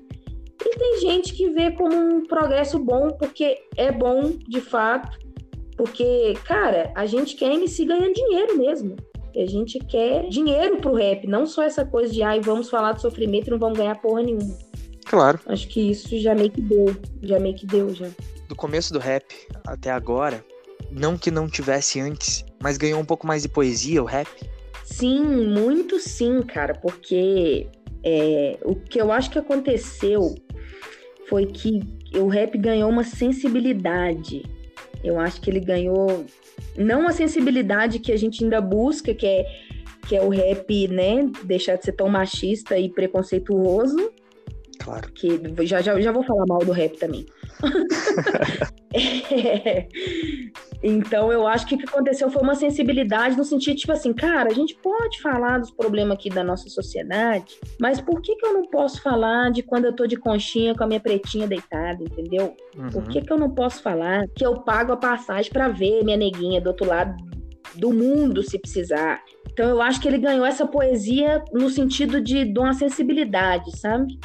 E 0.64 0.78
tem 0.78 1.00
gente 1.00 1.34
que 1.34 1.50
vê 1.50 1.70
como 1.72 1.94
um 1.94 2.26
progresso 2.26 2.78
bom, 2.78 3.08
porque 3.10 3.58
é 3.76 3.92
bom 3.92 4.32
de 4.48 4.60
fato, 4.60 5.18
porque, 5.76 6.34
cara, 6.44 6.92
a 6.94 7.04
gente 7.06 7.36
quer 7.36 7.52
MC 7.52 7.84
ganhando 7.84 8.14
dinheiro 8.14 8.56
mesmo. 8.56 8.96
A 9.36 9.46
gente 9.46 9.78
quer 9.80 10.28
dinheiro 10.28 10.76
pro 10.76 10.94
rap, 10.94 11.26
não 11.26 11.46
só 11.46 11.62
essa 11.62 11.84
coisa 11.84 12.12
de, 12.12 12.22
ai, 12.22 12.40
vamos 12.40 12.70
falar 12.70 12.92
de 12.92 13.02
sofrimento 13.02 13.48
e 13.48 13.50
não 13.50 13.58
vamos 13.58 13.76
ganhar 13.76 14.00
porra 14.00 14.22
nenhuma. 14.22 14.56
Claro. 15.04 15.40
Acho 15.46 15.68
que 15.68 15.90
isso 15.90 16.18
já 16.18 16.34
meio 16.34 16.50
que 16.50 16.60
deu, 16.60 16.96
já 17.22 17.38
meio 17.38 17.54
que 17.54 17.66
deu, 17.66 17.92
já. 17.94 18.08
Do 18.48 18.54
começo 18.54 18.92
do 18.92 18.98
rap 18.98 19.24
até 19.66 19.90
agora, 19.90 20.44
não 20.90 21.16
que 21.16 21.30
não 21.30 21.48
tivesse 21.48 22.00
antes, 22.00 22.44
mas 22.62 22.76
ganhou 22.76 23.00
um 23.00 23.04
pouco 23.04 23.26
mais 23.26 23.42
de 23.42 23.48
poesia 23.48 24.02
o 24.02 24.06
rap? 24.06 24.28
Sim, 24.84 25.22
muito 25.24 25.98
sim, 25.98 26.42
cara, 26.42 26.74
porque 26.74 27.66
é, 28.04 28.58
o 28.62 28.74
que 28.74 29.00
eu 29.00 29.10
acho 29.10 29.30
que 29.30 29.38
aconteceu 29.38 30.34
foi 31.28 31.46
que 31.46 31.80
o 32.16 32.28
rap 32.28 32.56
ganhou 32.58 32.90
uma 32.90 33.02
sensibilidade. 33.02 34.44
Eu 35.02 35.18
acho 35.18 35.40
que 35.40 35.50
ele 35.50 35.60
ganhou 35.60 36.24
não 36.76 37.06
a 37.06 37.12
sensibilidade 37.12 37.98
que 37.98 38.12
a 38.12 38.16
gente 38.16 38.42
ainda 38.42 38.60
busca, 38.60 39.14
que 39.14 39.26
é, 39.26 39.46
que 40.08 40.16
é 40.16 40.22
o 40.22 40.28
rap, 40.28 40.88
né? 40.88 41.30
Deixar 41.44 41.76
de 41.76 41.84
ser 41.84 41.92
tão 41.92 42.08
machista 42.08 42.78
e 42.78 42.88
preconceituoso. 42.88 44.12
Claro. 44.84 45.10
Que 45.12 45.40
já, 45.66 45.80
já, 45.80 45.98
já 45.98 46.12
vou 46.12 46.22
falar 46.22 46.44
mal 46.46 46.58
do 46.58 46.70
rap 46.70 46.98
também. 46.98 47.24
é, 48.92 49.88
então, 50.82 51.32
eu 51.32 51.46
acho 51.46 51.66
que 51.66 51.74
o 51.74 51.78
que 51.78 51.88
aconteceu 51.88 52.30
foi 52.30 52.42
uma 52.42 52.54
sensibilidade 52.54 53.34
no 53.34 53.44
sentido, 53.44 53.78
tipo 53.78 53.92
assim, 53.92 54.12
cara, 54.12 54.50
a 54.50 54.52
gente 54.52 54.74
pode 54.74 55.22
falar 55.22 55.58
dos 55.58 55.70
problemas 55.70 56.18
aqui 56.18 56.28
da 56.28 56.44
nossa 56.44 56.68
sociedade, 56.68 57.58
mas 57.80 57.98
por 57.98 58.20
que, 58.20 58.36
que 58.36 58.44
eu 58.44 58.52
não 58.52 58.66
posso 58.66 59.00
falar 59.00 59.50
de 59.50 59.62
quando 59.62 59.86
eu 59.86 59.94
tô 59.94 60.06
de 60.06 60.16
conchinha 60.16 60.74
com 60.74 60.84
a 60.84 60.86
minha 60.86 61.00
pretinha 61.00 61.46
deitada, 61.46 62.04
entendeu? 62.04 62.54
Uhum. 62.76 62.90
Por 62.90 63.08
que, 63.08 63.22
que 63.22 63.32
eu 63.32 63.38
não 63.38 63.50
posso 63.50 63.82
falar 63.82 64.26
que 64.36 64.44
eu 64.44 64.60
pago 64.60 64.92
a 64.92 64.98
passagem 64.98 65.50
para 65.50 65.68
ver 65.68 66.04
minha 66.04 66.18
neguinha 66.18 66.60
do 66.60 66.66
outro 66.66 66.86
lado 66.86 67.16
do 67.74 67.90
mundo, 67.90 68.42
se 68.42 68.58
precisar? 68.58 69.22
Então, 69.50 69.70
eu 69.70 69.80
acho 69.80 69.98
que 69.98 70.08
ele 70.08 70.18
ganhou 70.18 70.44
essa 70.44 70.66
poesia 70.66 71.42
no 71.52 71.70
sentido 71.70 72.20
de, 72.20 72.44
de 72.44 72.58
uma 72.58 72.74
sensibilidade, 72.74 73.74
sabe? 73.78 74.18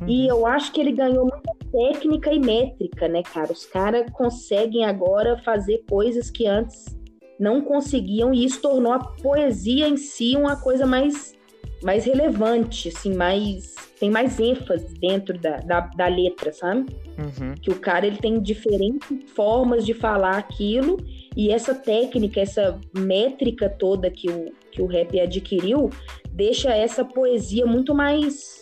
Uhum. 0.00 0.08
E 0.08 0.26
eu 0.26 0.46
acho 0.46 0.72
que 0.72 0.80
ele 0.80 0.92
ganhou 0.92 1.26
muita 1.26 1.52
técnica 1.70 2.32
e 2.32 2.38
métrica, 2.38 3.08
né, 3.08 3.22
cara? 3.22 3.52
Os 3.52 3.64
caras 3.64 4.10
conseguem 4.12 4.84
agora 4.84 5.38
fazer 5.38 5.84
coisas 5.88 6.30
que 6.30 6.46
antes 6.46 6.96
não 7.38 7.60
conseguiam, 7.60 8.32
e 8.32 8.44
isso 8.44 8.60
tornou 8.60 8.92
a 8.92 8.98
poesia 8.98 9.88
em 9.88 9.96
si 9.96 10.36
uma 10.36 10.56
coisa 10.56 10.86
mais, 10.86 11.34
mais 11.82 12.04
relevante, 12.04 12.88
assim, 12.88 13.14
mais. 13.14 13.74
tem 13.98 14.10
mais 14.10 14.38
ênfase 14.38 14.94
dentro 14.94 15.36
da, 15.38 15.56
da, 15.56 15.80
da 15.80 16.06
letra, 16.06 16.52
sabe? 16.52 16.94
Uhum. 17.18 17.54
Que 17.60 17.70
o 17.70 17.80
cara 17.80 18.06
ele 18.06 18.18
tem 18.18 18.40
diferentes 18.40 19.30
formas 19.34 19.84
de 19.84 19.92
falar 19.92 20.36
aquilo, 20.36 20.98
e 21.36 21.50
essa 21.50 21.74
técnica, 21.74 22.40
essa 22.40 22.78
métrica 22.96 23.68
toda 23.68 24.10
que 24.10 24.30
o, 24.30 24.52
que 24.70 24.80
o 24.80 24.86
rap 24.86 25.18
adquiriu, 25.18 25.90
deixa 26.30 26.70
essa 26.70 27.04
poesia 27.04 27.66
muito 27.66 27.94
mais 27.94 28.61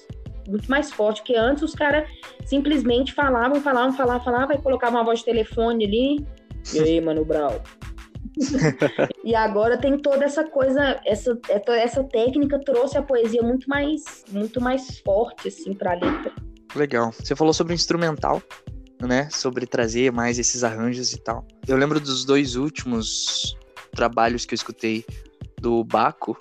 muito 0.51 0.71
mais 0.71 0.91
forte, 0.91 1.21
porque 1.21 1.37
antes 1.37 1.63
os 1.63 1.75
caras 1.75 2.09
simplesmente 2.45 3.15
falavam, 3.15 3.61
falavam, 3.61 3.97
falavam, 3.97 4.25
falavam, 4.25 4.57
e 4.57 4.61
colocavam 4.61 4.99
uma 4.99 5.05
voz 5.05 5.21
de 5.21 5.25
telefone 5.25 5.87
ali. 5.87 6.27
E 6.75 6.81
aí, 6.81 7.01
Mano 7.01 7.25
Brau? 7.25 7.63
e 9.25 9.35
agora 9.35 9.79
tem 9.79 9.99
toda 9.99 10.25
essa 10.25 10.45
coisa, 10.45 11.01
essa, 11.05 11.39
essa 11.69 12.05
técnica 12.05 12.59
trouxe 12.61 12.99
a 12.99 13.03
poesia 13.03 13.43
muito 13.43 13.69
mais, 13.69 14.25
muito 14.31 14.61
mais 14.61 14.99
forte, 15.01 15.49
assim, 15.49 15.75
pra 15.75 15.95
letra. 15.95 16.33
Legal. 16.75 17.13
Você 17.13 17.35
falou 17.35 17.53
sobre 17.53 17.73
o 17.73 17.75
instrumental, 17.75 18.43
né? 19.01 19.29
Sobre 19.31 19.67
trazer 19.67 20.13
mais 20.13 20.39
esses 20.39 20.63
arranjos 20.63 21.13
e 21.13 21.19
tal. 21.19 21.47
Eu 21.67 21.77
lembro 21.77 21.99
dos 21.99 22.25
dois 22.25 22.57
últimos 22.57 23.57
trabalhos 23.93 24.45
que 24.45 24.55
eu 24.55 24.57
escutei 24.57 25.05
do 25.61 25.83
Baco, 25.85 26.37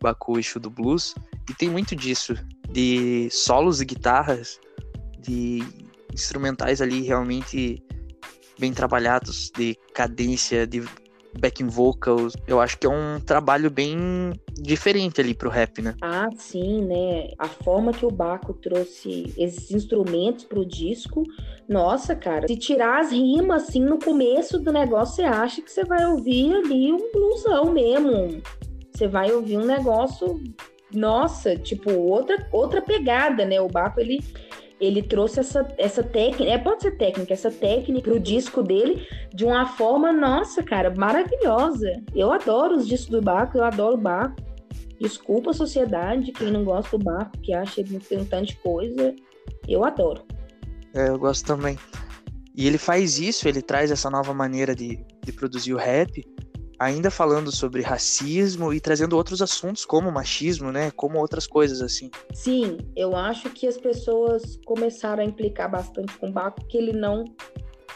Baco 0.00 0.36
Eixo 0.38 0.60
do 0.60 0.70
Blues, 0.70 1.14
e 1.50 1.54
tem 1.54 1.68
muito 1.68 1.96
disso 1.96 2.34
de 2.72 3.28
solos 3.30 3.80
e 3.80 3.84
guitarras, 3.84 4.58
de 5.20 5.62
instrumentais 6.12 6.80
ali 6.80 7.02
realmente 7.02 7.82
bem 8.58 8.72
trabalhados, 8.72 9.50
de 9.56 9.76
cadência, 9.94 10.66
de 10.66 10.82
backing 11.38 11.68
vocals. 11.68 12.34
Eu 12.46 12.60
acho 12.60 12.78
que 12.78 12.86
é 12.86 12.90
um 12.90 13.18
trabalho 13.20 13.70
bem 13.70 13.96
diferente 14.52 15.20
ali 15.20 15.34
pro 15.34 15.50
rap, 15.50 15.80
né? 15.80 15.94
Ah, 16.02 16.28
sim, 16.36 16.82
né? 16.82 17.28
A 17.38 17.48
forma 17.48 17.92
que 17.92 18.04
o 18.04 18.10
Baco 18.10 18.52
trouxe 18.54 19.32
esses 19.36 19.70
instrumentos 19.70 20.44
pro 20.44 20.66
disco, 20.66 21.24
nossa, 21.68 22.14
cara, 22.14 22.46
se 22.46 22.56
tirar 22.56 23.00
as 23.00 23.12
rimas 23.12 23.64
assim 23.64 23.80
no 23.80 23.98
começo 23.98 24.58
do 24.58 24.72
negócio, 24.72 25.16
você 25.16 25.22
acha 25.22 25.62
que 25.62 25.70
você 25.70 25.84
vai 25.84 26.04
ouvir 26.06 26.54
ali 26.54 26.92
um 26.92 27.10
blusão 27.12 27.72
mesmo. 27.72 28.42
Você 28.92 29.08
vai 29.08 29.32
ouvir 29.32 29.56
um 29.56 29.64
negócio 29.64 30.40
nossa, 30.94 31.56
tipo, 31.56 31.90
outra, 31.92 32.46
outra 32.52 32.80
pegada, 32.80 33.44
né? 33.44 33.60
O 33.60 33.68
Baco, 33.68 34.00
ele, 34.00 34.22
ele 34.80 35.02
trouxe 35.02 35.40
essa, 35.40 35.66
essa 35.78 36.02
técnica, 36.02 36.44
é, 36.44 36.58
pode 36.58 36.82
ser 36.82 36.92
técnica, 36.92 37.32
essa 37.32 37.50
técnica 37.50 38.10
pro 38.10 38.20
disco 38.20 38.62
dele 38.62 39.06
de 39.34 39.44
uma 39.44 39.66
forma, 39.66 40.12
nossa, 40.12 40.62
cara, 40.62 40.94
maravilhosa. 40.94 42.02
Eu 42.14 42.32
adoro 42.32 42.76
os 42.76 42.86
discos 42.86 43.10
do 43.10 43.22
Baco, 43.22 43.58
eu 43.58 43.64
adoro 43.64 43.94
o 43.94 44.00
Baco. 44.00 44.36
Desculpa 45.00 45.50
a 45.50 45.54
sociedade, 45.54 46.30
quem 46.32 46.50
não 46.50 46.64
gosta 46.64 46.96
do 46.96 47.04
Baco, 47.04 47.38
que 47.38 47.52
acha 47.52 47.82
que 47.82 47.98
tem 47.98 48.20
um 48.20 48.24
tanto 48.24 48.46
de 48.46 48.56
coisa. 48.56 49.14
Eu 49.66 49.84
adoro. 49.84 50.22
É, 50.94 51.08
eu 51.08 51.18
gosto 51.18 51.46
também. 51.46 51.76
E 52.54 52.66
ele 52.66 52.78
faz 52.78 53.18
isso, 53.18 53.48
ele 53.48 53.62
traz 53.62 53.90
essa 53.90 54.10
nova 54.10 54.34
maneira 54.34 54.74
de, 54.74 55.02
de 55.24 55.32
produzir 55.32 55.72
o 55.72 55.78
rap, 55.78 56.22
ainda 56.82 57.10
falando 57.10 57.50
sobre 57.52 57.82
racismo 57.82 58.72
e 58.72 58.80
trazendo 58.80 59.16
outros 59.16 59.40
assuntos 59.40 59.84
como 59.84 60.10
machismo, 60.10 60.72
né? 60.72 60.90
Como 60.90 61.18
outras 61.18 61.46
coisas 61.46 61.80
assim. 61.80 62.10
Sim, 62.32 62.78
eu 62.96 63.16
acho 63.16 63.50
que 63.50 63.66
as 63.66 63.76
pessoas 63.76 64.58
começaram 64.64 65.22
a 65.22 65.26
implicar 65.26 65.70
bastante 65.70 66.16
com 66.18 66.28
o 66.28 66.32
Baco, 66.32 66.64
que 66.66 66.76
ele 66.76 66.92
não. 66.92 67.24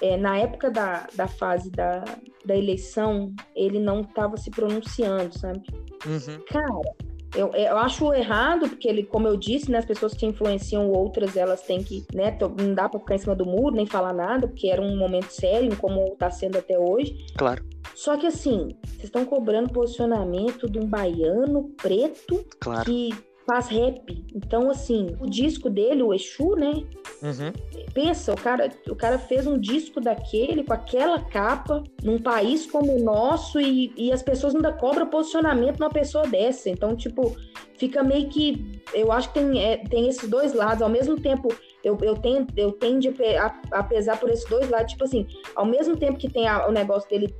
É, 0.00 0.16
na 0.16 0.36
época 0.36 0.70
da, 0.70 1.06
da 1.14 1.26
fase 1.26 1.70
da, 1.70 2.04
da 2.44 2.54
eleição, 2.54 3.34
ele 3.54 3.78
não 3.78 4.02
estava 4.02 4.36
se 4.36 4.50
pronunciando, 4.50 5.36
sabe? 5.38 5.62
Uhum. 6.04 6.44
Cara, 6.48 6.94
eu, 7.36 7.52
eu 7.52 7.76
acho 7.78 8.12
errado, 8.12 8.68
porque 8.68 8.88
ele, 8.88 9.04
como 9.04 9.28
eu 9.28 9.36
disse, 9.36 9.70
né, 9.70 9.78
as 9.78 9.84
pessoas 9.84 10.14
que 10.14 10.26
influenciam 10.26 10.90
outras, 10.90 11.36
elas 11.36 11.62
têm 11.62 11.82
que, 11.82 12.04
né, 12.14 12.36
não 12.58 12.74
dá 12.74 12.88
para 12.88 13.00
ficar 13.00 13.14
em 13.14 13.18
cima 13.18 13.34
do 13.34 13.44
muro, 13.44 13.76
nem 13.76 13.86
falar 13.86 14.12
nada, 14.12 14.48
porque 14.48 14.68
era 14.68 14.80
um 14.80 14.96
momento 14.96 15.30
sério, 15.30 15.76
como 15.76 16.04
está 16.12 16.30
sendo 16.30 16.58
até 16.58 16.78
hoje. 16.78 17.26
Claro. 17.36 17.64
Só 17.94 18.16
que 18.16 18.26
assim, 18.26 18.76
vocês 18.84 19.04
estão 19.04 19.24
cobrando 19.24 19.72
posicionamento 19.72 20.68
de 20.68 20.78
um 20.78 20.86
baiano 20.86 21.70
preto 21.80 22.44
claro. 22.60 22.84
que 22.84 23.10
faz 23.46 23.68
rap. 23.68 24.24
Então, 24.34 24.68
assim, 24.68 25.16
o 25.20 25.26
disco 25.26 25.70
dele, 25.70 26.02
o 26.02 26.12
Exu, 26.12 26.56
né? 26.56 26.82
Uhum. 27.22 27.52
Pensa, 27.94 28.34
o 28.34 28.36
cara, 28.36 28.68
o 28.90 28.94
cara 28.94 29.18
fez 29.18 29.46
um 29.46 29.56
disco 29.56 30.00
daquele, 30.00 30.64
com 30.64 30.72
aquela 30.72 31.20
capa, 31.20 31.82
num 32.02 32.18
país 32.18 32.66
como 32.66 32.94
o 32.94 33.02
nosso, 33.02 33.60
e, 33.60 33.92
e 33.96 34.12
as 34.12 34.22
pessoas 34.22 34.54
ainda 34.54 34.72
cobram 34.72 35.06
posicionamento 35.06 35.78
numa 35.78 35.90
pessoa 35.90 36.26
dessa. 36.26 36.68
Então, 36.68 36.96
tipo, 36.96 37.36
fica 37.78 38.02
meio 38.02 38.28
que. 38.28 38.82
Eu 38.92 39.12
acho 39.12 39.32
que 39.32 39.40
tem, 39.40 39.62
é, 39.62 39.76
tem 39.76 40.08
esses 40.08 40.28
dois 40.28 40.52
lados. 40.52 40.82
Ao 40.82 40.88
mesmo 40.88 41.18
tempo, 41.20 41.48
eu, 41.84 41.96
eu, 42.02 42.16
tenho, 42.16 42.46
eu 42.56 42.72
tendo 42.72 43.08
a, 43.40 43.78
a 43.78 43.82
pesar 43.82 44.18
por 44.18 44.28
esses 44.28 44.48
dois 44.50 44.68
lados. 44.68 44.92
Tipo 44.92 45.04
assim, 45.04 45.26
ao 45.54 45.64
mesmo 45.64 45.96
tempo 45.96 46.18
que 46.18 46.28
tem 46.28 46.48
a, 46.48 46.68
o 46.68 46.72
negócio 46.72 47.08
dele 47.08 47.32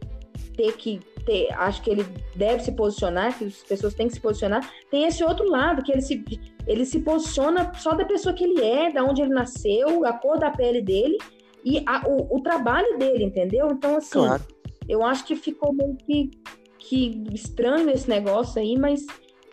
ter 0.56 0.72
que 0.76 1.00
ter, 1.26 1.52
acho 1.52 1.82
que 1.82 1.90
ele 1.90 2.06
deve 2.34 2.62
se 2.62 2.72
posicionar, 2.72 3.36
que 3.36 3.44
as 3.44 3.62
pessoas 3.64 3.92
têm 3.92 4.06
que 4.08 4.14
se 4.14 4.20
posicionar. 4.20 4.66
Tem 4.90 5.04
esse 5.04 5.22
outro 5.22 5.46
lado, 5.50 5.82
que 5.82 5.92
ele 5.92 6.00
se, 6.00 6.24
ele 6.66 6.86
se 6.86 7.00
posiciona 7.00 7.74
só 7.74 7.94
da 7.94 8.04
pessoa 8.04 8.34
que 8.34 8.44
ele 8.44 8.62
é, 8.64 8.90
da 8.90 9.04
onde 9.04 9.20
ele 9.20 9.34
nasceu, 9.34 10.06
a 10.06 10.12
cor 10.14 10.38
da 10.38 10.50
pele 10.50 10.80
dele, 10.80 11.18
e 11.64 11.82
a, 11.84 12.08
o, 12.08 12.36
o 12.36 12.40
trabalho 12.40 12.96
dele, 12.96 13.24
entendeu? 13.24 13.68
Então, 13.72 13.96
assim, 13.96 14.12
Claro. 14.12 14.42
eu 14.88 15.04
acho 15.04 15.26
que 15.26 15.34
ficou 15.34 15.74
meio 15.74 15.96
que, 15.96 16.30
que 16.78 17.24
estranho 17.34 17.90
esse 17.90 18.08
negócio 18.08 18.62
aí, 18.62 18.78
mas 18.78 19.04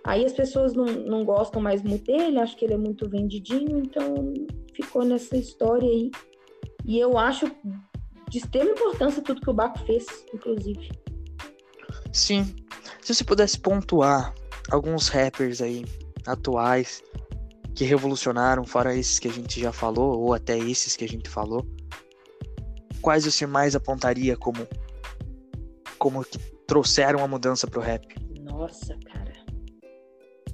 aí 0.05 0.23
as 0.23 0.33
pessoas 0.33 0.73
não, 0.73 0.85
não 0.85 1.25
gostam 1.25 1.61
mais 1.61 1.81
muito 1.81 2.05
dele, 2.05 2.39
acho 2.39 2.55
que 2.55 2.65
ele 2.65 2.75
é 2.75 2.77
muito 2.77 3.09
vendidinho, 3.09 3.79
então 3.79 4.31
ficou 4.75 5.03
nessa 5.03 5.35
história 5.35 5.89
aí. 5.89 6.11
E 6.85 6.99
eu 6.99 7.17
acho 7.17 7.51
de 8.29 8.37
extrema 8.37 8.71
importância 8.71 9.21
tudo 9.21 9.41
que 9.41 9.49
o 9.49 9.53
Baco 9.53 9.79
fez, 9.79 10.05
inclusive. 10.33 11.02
Sim. 12.13 12.55
Se 13.01 13.13
você 13.13 13.23
pudesse 13.23 13.59
pontuar 13.59 14.33
alguns 14.71 15.09
rappers 15.09 15.61
aí 15.61 15.83
atuais 16.25 17.03
que 17.75 17.83
revolucionaram, 17.83 18.63
fora 18.63 18.95
esses 18.95 19.17
que 19.17 19.27
a 19.27 19.31
gente 19.31 19.59
já 19.59 19.73
falou, 19.73 20.21
ou 20.21 20.33
até 20.33 20.57
esses 20.57 20.95
que 20.95 21.03
a 21.03 21.07
gente 21.07 21.27
falou, 21.27 21.67
quais 23.01 23.25
você 23.25 23.47
mais 23.47 23.75
apontaria 23.75 24.37
como 24.37 24.67
como 25.97 26.23
que 26.23 26.37
trouxeram 26.67 27.23
a 27.23 27.27
mudança 27.27 27.65
pro 27.65 27.81
rap? 27.81 28.05
Nossa, 28.41 28.97
cara. 29.05 29.33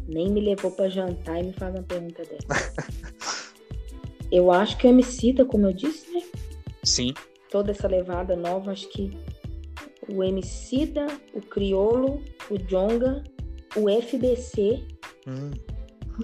Nem 0.08 0.32
me 0.32 0.42
levou 0.42 0.72
pra 0.72 0.88
jantar 0.90 1.40
e 1.40 1.48
me 1.48 1.54
faz 1.54 1.74
uma 1.74 1.84
pergunta 1.84 2.24
dessa. 2.24 2.74
eu 4.32 4.52
acho 4.52 4.78
que 4.78 4.88
o 4.88 4.90
Emicida, 4.90 5.44
como 5.44 5.66
eu 5.66 5.74
disse, 5.74 6.10
né? 6.12 6.22
Sim. 6.84 7.14
Toda 7.50 7.72
essa 7.72 7.88
levada 7.88 8.36
nova, 8.36 8.72
acho 8.72 8.88
que 8.90 9.18
o 10.14 10.24
Emicida, 10.24 11.08
o 11.34 11.42
Criolo, 11.42 12.22
o 12.50 12.58
Jonga, 12.58 13.24
o 13.76 13.90
FBC 14.02 14.84
Hum, 15.28 15.52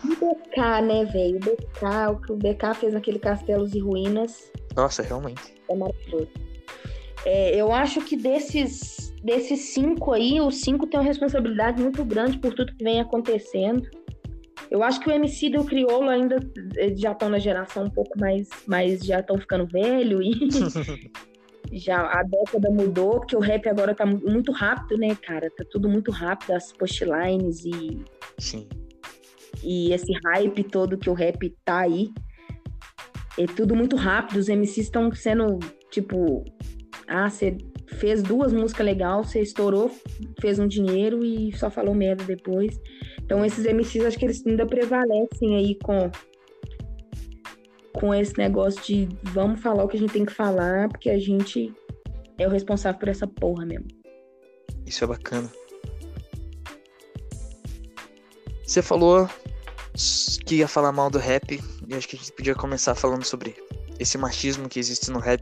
e 0.04 0.12
o 0.14 0.36
BK, 0.36 0.82
né, 0.84 1.06
velho? 1.06 1.38
O 1.38 1.40
BK, 1.40 2.12
o 2.12 2.20
que 2.22 2.32
o 2.32 2.36
BK 2.36 2.74
fez 2.80 2.94
naquele 2.94 3.20
Castelos 3.20 3.74
e 3.76 3.80
Ruínas 3.80 4.52
nossa, 4.76 5.02
realmente. 5.02 5.42
é 5.70 5.76
maravilhoso. 5.76 6.28
É, 7.26 7.56
eu 7.56 7.72
acho 7.72 8.02
que 8.02 8.16
desses, 8.18 9.14
desses 9.24 9.74
cinco 9.74 10.12
aí, 10.12 10.40
os 10.42 10.62
cinco 10.62 10.86
têm 10.86 11.00
uma 11.00 11.06
responsabilidade 11.06 11.82
muito 11.82 12.04
grande 12.04 12.38
por 12.38 12.54
tudo 12.54 12.76
que 12.76 12.84
vem 12.84 13.00
acontecendo. 13.00 13.90
Eu 14.70 14.84
acho 14.84 15.00
que 15.00 15.10
o 15.10 15.12
MC 15.12 15.48
e 15.48 15.58
o 15.58 15.64
Criolo 15.64 16.10
ainda 16.10 16.40
já 16.98 17.14
estão 17.14 17.30
na 17.30 17.40
geração 17.40 17.86
um 17.86 17.90
pouco 17.90 18.20
mais, 18.20 18.50
mais 18.68 19.00
já 19.04 19.20
estão 19.22 19.38
ficando 19.38 19.66
velho 19.68 20.22
e 20.22 20.34
já 21.72 21.98
a 22.12 22.24
década 22.24 22.70
mudou, 22.70 23.20
porque 23.20 23.36
o 23.36 23.40
rap 23.40 23.68
agora 23.68 23.94
tá 23.96 24.06
mu- 24.06 24.22
muito 24.26 24.52
rápido, 24.52 24.98
né, 24.98 25.16
cara? 25.16 25.50
Tá 25.56 25.64
tudo 25.72 25.90
muito 25.90 26.12
rápido, 26.12 26.54
as 26.54 26.72
postlines 26.72 27.66
e 27.66 28.00
Sim. 28.38 28.68
e 29.64 29.92
esse 29.94 30.14
hype 30.26 30.64
todo 30.64 30.98
que 30.98 31.10
o 31.10 31.14
rap 31.14 31.50
tá 31.64 31.80
aí. 31.80 32.10
É 33.38 33.46
tudo 33.46 33.76
muito 33.76 33.96
rápido, 33.96 34.38
os 34.38 34.48
MCs 34.48 34.86
estão 34.86 35.12
sendo, 35.14 35.60
tipo, 35.92 36.46
ah, 37.08 37.30
você 37.30 37.58
fez 38.00 38.24
duas 38.24 38.54
músicas 38.54 38.86
legais, 38.86 39.28
você 39.28 39.42
estourou, 39.42 39.92
fez 40.40 40.58
um 40.58 40.68
dinheiro 40.68 41.24
e 41.24 41.52
só 41.58 41.70
falou 41.70 41.94
merda 41.94 42.24
depois. 42.24 42.80
Então 43.22 43.44
esses 43.44 43.66
MCs, 43.66 44.06
acho 44.06 44.18
que 44.18 44.26
eles 44.26 44.46
ainda 44.46 44.66
prevalecem 44.66 45.56
aí 45.58 45.76
com 45.84 46.10
com 47.96 48.14
esse 48.14 48.38
negócio 48.38 48.82
de 48.84 49.10
vamos 49.24 49.62
falar 49.62 49.84
o 49.84 49.88
que 49.88 49.98
a 49.98 50.00
gente 50.00 50.14
tem 50.14 50.26
que 50.26 50.34
falar, 50.34 50.90
porque 50.90 51.10
a 51.10 51.18
gente 51.18 51.74
é 52.38 52.46
o 52.46 52.50
responsável 52.52 53.00
por 53.00 53.08
essa 53.08 53.26
porra 53.26 53.66
mesmo. 53.66 53.88
Isso 54.86 55.04
é 55.04 55.08
bacana. 55.08 55.50
Você 58.66 58.82
falou 58.82 59.30
que 60.46 60.56
ia 60.56 60.68
falar 60.68 60.92
mal 60.92 61.10
do 61.10 61.18
rap, 61.18 61.60
e 61.88 61.96
acho 61.96 62.08
que 62.08 62.16
a 62.18 62.20
gente 62.20 62.34
podia 62.34 62.54
começar 62.54 62.94
falando 62.96 63.24
sobre 63.24 63.56
esse 63.98 64.18
machismo 64.18 64.68
que 64.68 64.80
existe 64.80 65.10
no 65.10 65.20
rap 65.20 65.42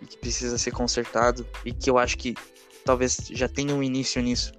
e 0.00 0.06
que 0.06 0.16
precisa 0.16 0.56
ser 0.56 0.70
consertado, 0.70 1.46
e 1.64 1.72
que 1.72 1.90
eu 1.90 1.98
acho 1.98 2.16
que 2.16 2.34
talvez 2.84 3.28
já 3.30 3.48
tenha 3.48 3.74
um 3.74 3.82
início 3.82 4.22
nisso. 4.22 4.52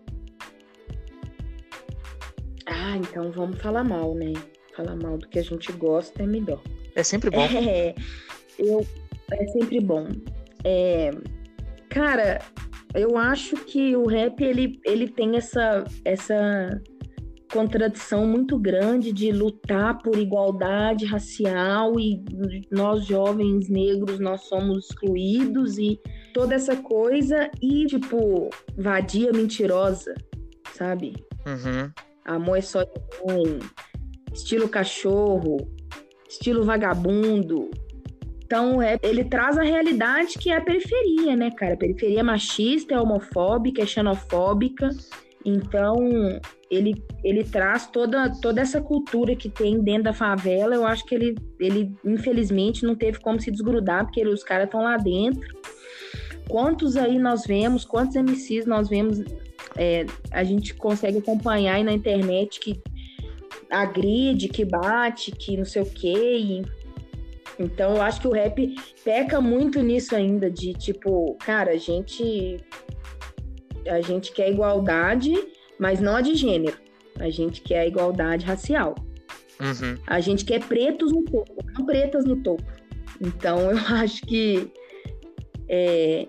Ah, 2.67 2.97
então 2.97 3.31
vamos 3.31 3.59
falar 3.59 3.83
mal, 3.83 4.13
né? 4.13 4.33
Falar 4.75 4.95
mal 4.95 5.17
do 5.17 5.27
que 5.27 5.39
a 5.39 5.43
gente 5.43 5.71
gosta 5.71 6.21
é 6.21 6.27
melhor. 6.27 6.61
É 6.95 7.03
sempre 7.03 7.29
bom. 7.29 7.41
É, 7.41 7.93
eu, 8.57 8.85
é 9.31 9.47
sempre 9.47 9.79
bom. 9.79 10.07
É, 10.63 11.11
cara, 11.89 12.39
eu 12.93 13.17
acho 13.17 13.57
que 13.65 13.95
o 13.95 14.07
rap 14.07 14.41
ele, 14.41 14.79
ele 14.85 15.07
tem 15.09 15.35
essa, 15.35 15.83
essa 16.03 16.81
contradição 17.51 18.25
muito 18.25 18.57
grande 18.57 19.11
de 19.11 19.31
lutar 19.31 19.97
por 19.99 20.17
igualdade 20.17 21.05
racial 21.05 21.99
e 21.99 22.23
nós 22.71 23.05
jovens 23.05 23.69
negros 23.69 24.19
nós 24.19 24.41
somos 24.41 24.85
excluídos 24.85 25.77
e 25.77 25.99
toda 26.33 26.55
essa 26.55 26.75
coisa 26.75 27.49
e 27.61 27.85
tipo 27.85 28.49
vadia 28.77 29.31
mentirosa, 29.31 30.15
sabe? 30.73 31.13
Uhum. 31.45 31.91
Amor 32.25 32.57
é 32.57 32.61
só 32.61 32.83
de 32.83 32.91
mãe, 33.25 33.59
estilo 34.33 34.67
cachorro, 34.67 35.57
estilo 36.35 36.63
vagabundo. 36.63 37.69
Então, 38.45 38.81
é, 38.81 38.99
ele 39.01 39.23
traz 39.23 39.57
a 39.57 39.63
realidade 39.63 40.37
que 40.37 40.51
é 40.51 40.57
a 40.57 40.61
periferia, 40.61 41.35
né, 41.35 41.49
cara? 41.51 41.73
A 41.73 41.77
periferia 41.77 42.19
é 42.19 42.23
machista, 42.23 42.93
é 42.93 42.99
homofóbica, 42.99 43.81
é 43.81 43.85
xenofóbica. 43.85 44.89
Então, 45.43 45.97
ele, 46.69 47.03
ele 47.23 47.43
traz 47.43 47.87
toda, 47.87 48.31
toda 48.41 48.61
essa 48.61 48.81
cultura 48.81 49.35
que 49.35 49.49
tem 49.49 49.79
dentro 49.79 50.03
da 50.03 50.13
favela. 50.13 50.75
Eu 50.75 50.85
acho 50.85 51.05
que 51.05 51.15
ele, 51.15 51.35
ele 51.59 51.91
infelizmente, 52.03 52.85
não 52.85 52.95
teve 52.95 53.19
como 53.19 53.39
se 53.39 53.49
desgrudar, 53.51 54.05
porque 54.05 54.19
ele- 54.19 54.33
os 54.33 54.43
caras 54.43 54.65
estão 54.65 54.83
lá 54.83 54.97
dentro. 54.97 55.47
Quantos 56.47 56.95
aí 56.95 57.17
nós 57.17 57.45
vemos, 57.45 57.83
quantos 57.83 58.15
MCs 58.15 58.65
nós 58.67 58.87
vemos, 58.89 59.19
é, 59.75 60.05
a 60.31 60.43
gente 60.43 60.75
consegue 60.75 61.17
acompanhar 61.17 61.75
aí 61.75 61.83
na 61.83 61.93
internet 61.93 62.59
que 62.59 62.79
agride, 63.69 64.47
que 64.47 64.65
bate, 64.65 65.31
que 65.31 65.57
não 65.57 65.65
sei 65.65 65.81
o 65.81 65.85
quê. 65.85 66.37
E... 66.37 66.65
Então 67.59 67.95
eu 67.95 68.01
acho 68.01 68.21
que 68.21 68.27
o 68.27 68.31
rap 68.31 68.75
peca 69.03 69.39
muito 69.39 69.81
nisso 69.81 70.15
ainda, 70.15 70.49
de 70.49 70.73
tipo, 70.73 71.35
cara, 71.39 71.71
a 71.71 71.77
gente. 71.77 72.57
A 73.87 74.01
gente 74.01 74.31
quer 74.31 74.51
igualdade, 74.51 75.33
mas 75.79 75.99
não 75.99 76.15
a 76.15 76.21
de 76.21 76.35
gênero. 76.35 76.77
A 77.19 77.29
gente 77.29 77.61
quer 77.61 77.81
a 77.81 77.87
igualdade 77.87 78.45
racial. 78.45 78.95
Uhum. 79.59 79.97
A 80.07 80.19
gente 80.19 80.43
quer 80.43 80.61
pretos 80.65 81.11
no 81.11 81.23
topo, 81.23 81.63
não 81.77 81.85
pretas 81.85 82.25
no 82.25 82.35
topo. 82.37 82.63
Então 83.21 83.59
eu 83.71 83.77
acho 83.77 84.21
que 84.23 84.71
é, 85.69 86.27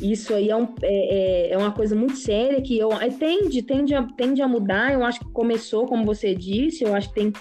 isso 0.00 0.34
aí 0.34 0.50
é, 0.50 0.56
um- 0.56 0.74
é- 0.82 1.48
é- 1.48 1.52
é 1.52 1.58
uma 1.58 1.72
coisa 1.72 1.94
muito 1.94 2.16
séria 2.16 2.60
que 2.60 2.78
eu 2.78 2.92
é, 2.92 3.08
tende, 3.08 3.62
tende, 3.62 3.94
a, 3.94 4.02
tende 4.16 4.42
a 4.42 4.48
mudar. 4.48 4.92
Eu 4.92 5.04
acho 5.04 5.20
que 5.20 5.30
começou, 5.32 5.86
como 5.86 6.04
você 6.04 6.34
disse, 6.34 6.84
eu 6.84 6.94
acho 6.94 7.08
que 7.08 7.14
tem 7.14 7.32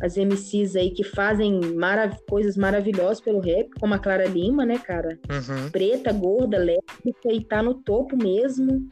as 0.00 0.16
MCs 0.16 0.76
aí 0.76 0.90
que 0.90 1.02
fazem 1.02 1.60
marav 1.74 2.14
coisas 2.28 2.56
maravilhosas 2.56 3.20
pelo 3.20 3.40
rap, 3.40 3.68
como 3.80 3.94
a 3.94 3.98
Clara 3.98 4.26
Lima, 4.26 4.64
né, 4.64 4.78
cara? 4.78 5.18
Uhum. 5.30 5.70
preta, 5.70 6.12
gorda, 6.12 6.56
lésbica 6.56 7.32
e 7.32 7.44
tá 7.44 7.62
no 7.62 7.74
topo 7.74 8.16
mesmo. 8.16 8.88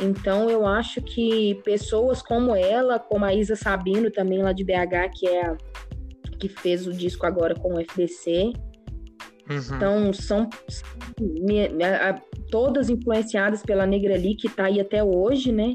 Então 0.00 0.48
eu 0.48 0.66
acho 0.66 1.00
que 1.02 1.60
pessoas 1.64 2.22
como 2.22 2.54
ela, 2.54 2.98
como 2.98 3.24
a 3.24 3.34
Isa 3.34 3.56
Sabino 3.56 4.10
também 4.10 4.40
lá 4.42 4.52
de 4.52 4.62
BH, 4.62 5.08
que 5.14 5.26
é 5.26 5.46
a 5.46 5.56
que 6.38 6.48
fez 6.50 6.86
o 6.86 6.92
disco 6.92 7.24
agora 7.26 7.54
com 7.54 7.74
o 7.74 7.80
FBC, 7.80 8.52
Uhum. 9.48 9.56
então 9.76 10.12
são 10.12 10.48
todas 12.50 12.90
influenciadas 12.90 13.62
pela 13.62 13.86
Negra 13.86 14.14
Ali, 14.14 14.34
que 14.34 14.48
tá 14.48 14.64
aí 14.64 14.80
até 14.80 15.02
hoje, 15.02 15.52
né? 15.52 15.74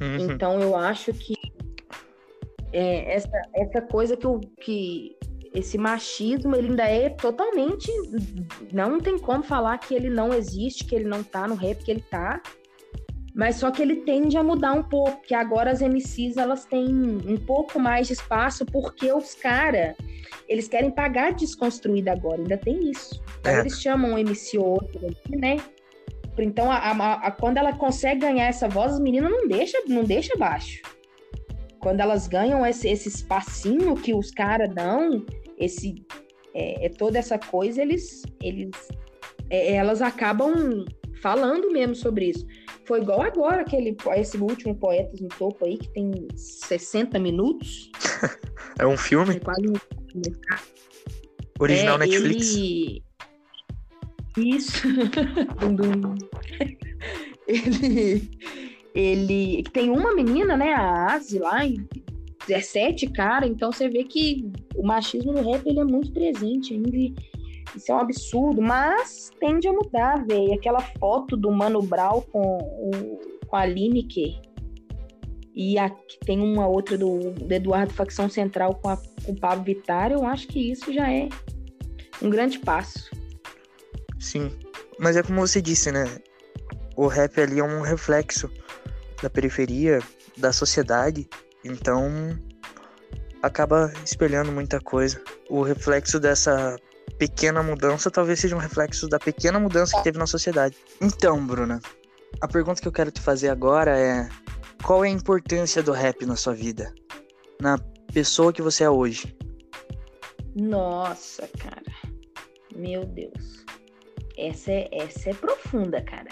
Uhum. 0.00 0.30
Então 0.32 0.60
eu 0.60 0.76
acho 0.76 1.12
que 1.12 1.34
é, 2.72 3.14
essa, 3.14 3.42
essa 3.54 3.80
coisa 3.82 4.16
que, 4.16 4.26
o 4.26 4.40
que 4.60 5.16
esse 5.54 5.78
machismo 5.78 6.54
ele 6.54 6.68
ainda 6.68 6.84
é 6.84 7.08
totalmente. 7.08 7.90
Não 8.72 8.98
tem 9.00 9.18
como 9.18 9.42
falar 9.42 9.78
que 9.78 9.94
ele 9.94 10.10
não 10.10 10.32
existe, 10.32 10.84
que 10.84 10.94
ele 10.94 11.08
não 11.08 11.22
tá 11.22 11.48
no 11.48 11.54
rap, 11.54 11.82
que 11.82 11.90
ele 11.90 12.04
tá. 12.10 12.40
Mas 13.34 13.56
só 13.56 13.70
que 13.70 13.80
ele 13.80 13.96
tende 13.96 14.36
a 14.36 14.42
mudar 14.42 14.72
um 14.72 14.82
pouco, 14.82 15.22
que 15.22 15.32
agora 15.34 15.70
as 15.70 15.80
MCs 15.80 16.36
elas 16.36 16.64
têm 16.64 16.88
um 16.88 17.36
pouco 17.36 17.78
mais 17.78 18.08
de 18.08 18.14
espaço, 18.14 18.66
porque 18.66 19.12
os 19.12 19.34
caras, 19.34 19.94
eles 20.48 20.66
querem 20.66 20.90
pagar 20.90 21.32
desconstruída 21.34 22.10
agora, 22.10 22.38
ainda 22.40 22.58
tem 22.58 22.90
isso. 22.90 23.22
Então 23.38 23.52
É. 23.52 23.60
eles 23.60 23.80
chamam 23.80 24.14
um 24.14 24.18
MC 24.18 24.58
ou 24.58 24.66
outro 24.66 25.00
né? 25.30 25.58
Então, 26.42 26.70
a, 26.70 26.76
a- 26.76 27.14
a- 27.26 27.30
quando 27.30 27.56
ela 27.58 27.72
consegue 27.72 28.20
ganhar 28.20 28.46
essa 28.46 28.68
voz, 28.68 28.92
as 28.94 29.00
meninas 29.00 29.30
não 29.30 29.46
deixa, 29.48 29.78
não 29.86 30.04
deixa 30.04 30.36
baixo. 30.36 30.80
Quando 31.80 32.00
elas 32.00 32.26
ganham 32.26 32.64
esse, 32.66 32.88
esse 32.88 33.08
espacinho 33.08 33.94
que 33.94 34.12
os 34.14 34.30
caras 34.30 34.72
dão, 34.74 35.24
esse 35.58 36.04
é, 36.54 36.86
é 36.86 36.88
toda 36.88 37.18
essa 37.18 37.38
coisa, 37.38 37.80
eles, 37.82 38.22
eles 38.42 38.70
é, 39.50 39.74
elas 39.74 40.02
acabam 40.02 40.84
falando 41.22 41.70
mesmo 41.70 41.94
sobre 41.94 42.26
isso. 42.30 42.46
Foi 42.84 43.00
igual 43.00 43.22
agora 43.22 43.60
aquele 43.62 43.96
esse 44.16 44.36
último 44.38 44.74
Poetas 44.74 45.20
no 45.20 45.28
Topo 45.28 45.64
aí, 45.66 45.76
que 45.78 45.88
tem 45.90 46.12
60 46.34 47.18
minutos. 47.18 47.90
É 48.80 48.86
um 48.86 48.96
filme 48.96 49.34
É 49.34 49.40
quase 49.40 49.68
um 49.68 49.72
original 51.58 51.96
é, 51.96 51.98
Netflix. 51.98 52.54
Ele... 52.54 53.02
Isso. 54.38 54.86
ele, 57.46 58.30
ele 58.94 59.62
tem 59.72 59.90
uma 59.90 60.14
menina, 60.14 60.56
né, 60.56 60.72
a 60.74 61.14
Asi 61.14 61.38
lá, 61.38 61.60
17 62.46 63.08
cara, 63.08 63.46
então 63.46 63.72
você 63.72 63.88
vê 63.88 64.04
que 64.04 64.50
o 64.74 64.86
machismo 64.86 65.32
no 65.32 65.42
rap 65.42 65.66
ele 65.66 65.80
é 65.80 65.84
muito 65.84 66.12
presente 66.12 66.74
ainda. 66.74 66.90
Isso 67.76 67.92
é 67.92 67.94
um 67.94 67.98
absurdo, 67.98 68.62
mas 68.62 69.30
tende 69.38 69.68
a 69.68 69.72
mudar, 69.72 70.26
velho. 70.26 70.54
Aquela 70.54 70.80
foto 70.80 71.36
do 71.36 71.52
Mano 71.52 71.82
Brown 71.82 72.22
com, 72.32 72.56
o, 72.56 73.20
com 73.46 73.56
a 73.56 73.66
Lineker 73.66 74.40
e 75.58 75.74
tem 76.24 76.40
uma 76.40 76.68
outra 76.68 76.96
do, 76.96 77.32
do 77.32 77.52
Eduardo 77.52 77.92
Facção 77.92 78.30
Central 78.30 78.76
com, 78.76 78.90
a, 78.90 78.96
com 78.96 79.32
o 79.32 79.36
Pablo 79.36 79.64
Vittar, 79.64 80.12
eu 80.12 80.24
acho 80.24 80.46
que 80.46 80.70
isso 80.70 80.92
já 80.92 81.10
é 81.10 81.28
um 82.22 82.30
grande 82.30 82.60
passo. 82.60 83.10
Sim, 84.18 84.50
mas 84.98 85.16
é 85.16 85.22
como 85.22 85.40
você 85.40 85.62
disse, 85.62 85.92
né? 85.92 86.04
O 86.96 87.06
rap 87.06 87.40
ali 87.40 87.60
é 87.60 87.64
um 87.64 87.80
reflexo 87.80 88.50
da 89.22 89.30
periferia, 89.30 90.00
da 90.36 90.52
sociedade, 90.52 91.28
então 91.64 92.36
acaba 93.42 93.92
espelhando 94.04 94.50
muita 94.50 94.80
coisa. 94.80 95.22
O 95.48 95.62
reflexo 95.62 96.18
dessa 96.18 96.76
pequena 97.18 97.62
mudança 97.62 98.10
talvez 98.10 98.40
seja 98.40 98.56
um 98.56 98.60
reflexo 98.60 99.08
da 99.08 99.18
pequena 99.18 99.58
mudança 99.58 99.96
que 99.96 100.04
teve 100.04 100.18
na 100.18 100.26
sociedade. 100.26 100.76
Então, 101.00 101.44
Bruna, 101.46 101.80
a 102.40 102.48
pergunta 102.48 102.80
que 102.80 102.88
eu 102.88 102.92
quero 102.92 103.10
te 103.10 103.20
fazer 103.20 103.48
agora 103.48 103.98
é: 103.98 104.28
qual 104.82 105.04
é 105.04 105.08
a 105.08 105.12
importância 105.12 105.82
do 105.82 105.92
rap 105.92 106.24
na 106.26 106.36
sua 106.36 106.54
vida? 106.54 106.92
Na 107.60 107.78
pessoa 108.12 108.52
que 108.52 108.62
você 108.62 108.84
é 108.84 108.90
hoje? 108.90 109.36
Nossa, 110.54 111.48
cara. 111.58 111.82
Meu 112.74 113.04
Deus. 113.04 113.67
Essa 114.38 114.70
é, 114.70 114.88
essa 114.92 115.30
é 115.30 115.34
profunda, 115.34 116.00
cara. 116.00 116.28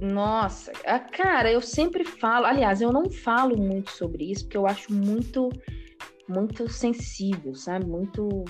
Nossa, 0.00 0.72
a, 0.86 1.00
cara, 1.00 1.50
eu 1.50 1.60
sempre 1.60 2.04
falo. 2.04 2.46
Aliás, 2.46 2.80
eu 2.80 2.92
não 2.92 3.10
falo 3.10 3.56
muito 3.60 3.90
sobre 3.90 4.30
isso 4.30 4.44
porque 4.44 4.56
eu 4.56 4.66
acho 4.66 4.92
muito, 4.92 5.50
muito 6.28 6.70
sensível, 6.70 7.54
sabe? 7.54 7.86
Muito. 7.86 8.44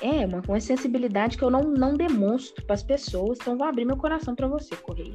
É, 0.00 0.26
uma, 0.26 0.42
uma 0.48 0.60
sensibilidade 0.60 1.36
que 1.36 1.44
eu 1.44 1.50
não, 1.50 1.60
não 1.60 1.94
demonstro 1.94 2.64
para 2.64 2.74
as 2.74 2.82
pessoas. 2.82 3.38
Então, 3.40 3.56
vou 3.56 3.66
abrir 3.66 3.84
meu 3.84 3.96
coração 3.96 4.34
para 4.34 4.48
você, 4.48 4.74
Correia. 4.74 5.14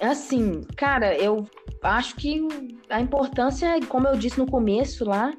Assim, 0.00 0.62
cara, 0.76 1.16
eu 1.16 1.44
acho 1.82 2.16
que 2.16 2.40
a 2.88 3.00
importância, 3.00 3.78
como 3.86 4.08
eu 4.08 4.16
disse 4.16 4.38
no 4.38 4.50
começo 4.50 5.04
lá, 5.04 5.32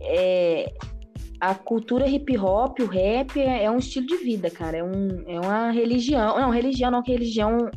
é, 0.00 0.72
a 1.40 1.54
cultura 1.54 2.08
hip 2.08 2.36
hop, 2.36 2.80
o 2.80 2.86
rap 2.86 3.38
é, 3.38 3.64
é, 3.64 3.70
um 3.70 3.78
estilo 3.78 4.06
de 4.06 4.16
vida, 4.16 4.50
cara. 4.50 4.78
É, 4.78 4.84
um, 4.84 5.22
é 5.26 5.38
uma 5.38 5.70
religião. 5.70 6.38
Não, 6.40 6.50
religião 6.50 6.90
não, 6.90 7.02
que 7.02 7.12
religião 7.12 7.70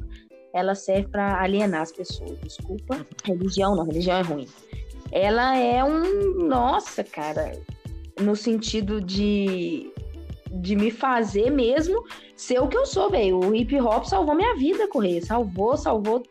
ela 0.54 0.76
serve 0.76 1.08
para 1.08 1.42
alienar 1.42 1.82
as 1.82 1.92
pessoas. 1.92 2.38
Desculpa. 2.44 3.06
Religião 3.24 3.76
não, 3.76 3.86
religião 3.86 4.18
é 4.18 4.22
ruim. 4.22 4.48
Ela 5.12 5.58
é 5.58 5.84
um. 5.84 6.48
Nossa, 6.48 7.04
cara. 7.04 7.60
No 8.20 8.36
sentido 8.36 9.02
de. 9.02 9.92
De 10.54 10.76
me 10.76 10.92
fazer 10.92 11.50
mesmo 11.50 12.04
ser 12.36 12.60
o 12.60 12.68
que 12.68 12.76
eu 12.76 12.86
sou, 12.86 13.10
velho. 13.10 13.40
O 13.40 13.56
hip 13.56 13.80
hop 13.80 14.04
salvou 14.04 14.36
minha 14.36 14.56
vida, 14.56 14.88
Correia. 14.88 15.24
Salvou, 15.24 15.78
salvou. 15.78 16.24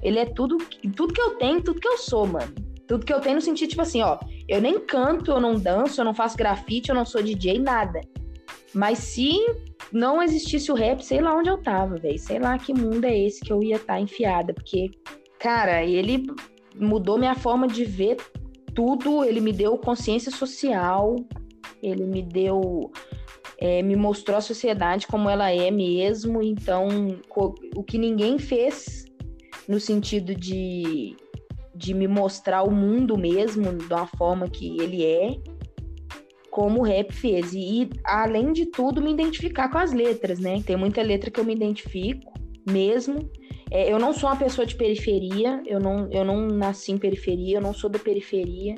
Ele 0.00 0.18
é 0.18 0.26
tudo, 0.26 0.58
tudo 0.94 1.12
que 1.12 1.20
eu 1.20 1.30
tenho, 1.38 1.60
tudo 1.60 1.80
que 1.80 1.88
eu 1.88 1.98
sou, 1.98 2.26
mano. 2.26 2.54
Tudo 2.86 3.04
que 3.04 3.12
eu 3.12 3.20
tenho 3.20 3.36
no 3.36 3.40
sentido, 3.40 3.70
tipo 3.70 3.82
assim, 3.82 4.02
ó. 4.02 4.18
Eu 4.48 4.60
nem 4.60 4.78
canto, 4.80 5.30
eu 5.30 5.40
não 5.40 5.54
danço, 5.54 6.00
eu 6.00 6.04
não 6.04 6.14
faço 6.14 6.36
grafite, 6.36 6.90
eu 6.90 6.94
não 6.94 7.04
sou 7.04 7.22
DJ, 7.22 7.58
nada. 7.58 8.00
Mas 8.74 8.98
se 8.98 9.38
não 9.92 10.22
existisse 10.22 10.70
o 10.72 10.74
rap, 10.74 11.00
sei 11.04 11.20
lá 11.20 11.34
onde 11.34 11.48
eu 11.48 11.58
tava, 11.58 11.96
velho. 11.96 12.18
Sei 12.18 12.38
lá 12.38 12.58
que 12.58 12.74
mundo 12.74 13.04
é 13.04 13.16
esse 13.16 13.40
que 13.40 13.52
eu 13.52 13.62
ia 13.62 13.76
estar 13.76 13.94
tá 13.94 14.00
enfiada. 14.00 14.52
Porque, 14.52 14.90
cara, 15.38 15.84
ele 15.84 16.26
mudou 16.76 17.16
minha 17.16 17.34
forma 17.34 17.68
de 17.68 17.84
ver 17.84 18.16
tudo. 18.74 19.24
Ele 19.24 19.40
me 19.40 19.52
deu 19.52 19.78
consciência 19.78 20.32
social. 20.32 21.16
Ele 21.82 22.04
me 22.04 22.22
deu. 22.22 22.90
É, 23.56 23.82
me 23.82 23.94
mostrou 23.94 24.36
a 24.36 24.40
sociedade 24.40 25.06
como 25.06 25.30
ela 25.30 25.50
é 25.50 25.70
mesmo. 25.70 26.42
Então, 26.42 26.88
o 27.76 27.84
que 27.84 27.96
ninguém 27.96 28.38
fez 28.38 29.04
no 29.68 29.78
sentido 29.78 30.34
de 30.34 31.16
de 31.74 31.92
me 31.92 32.06
mostrar 32.06 32.62
o 32.62 32.70
mundo 32.70 33.18
mesmo 33.18 33.72
de 33.72 33.92
uma 33.92 34.06
forma 34.06 34.48
que 34.48 34.80
ele 34.80 35.04
é, 35.04 35.36
como 36.50 36.80
o 36.80 36.84
rap 36.84 37.12
fez. 37.12 37.52
E, 37.52 37.90
além 38.04 38.52
de 38.52 38.66
tudo, 38.66 39.02
me 39.02 39.10
identificar 39.10 39.68
com 39.68 39.78
as 39.78 39.92
letras, 39.92 40.38
né? 40.38 40.62
Tem 40.64 40.76
muita 40.76 41.02
letra 41.02 41.30
que 41.30 41.40
eu 41.40 41.44
me 41.44 41.54
identifico 41.54 42.32
mesmo. 42.64 43.28
É, 43.70 43.92
eu 43.92 43.98
não 43.98 44.12
sou 44.12 44.28
uma 44.28 44.36
pessoa 44.36 44.64
de 44.64 44.76
periferia, 44.76 45.60
eu 45.66 45.80
não, 45.80 46.08
eu 46.12 46.24
não 46.24 46.46
nasci 46.46 46.92
em 46.92 46.98
periferia, 46.98 47.56
eu 47.56 47.60
não 47.60 47.74
sou 47.74 47.90
da 47.90 47.98
periferia, 47.98 48.76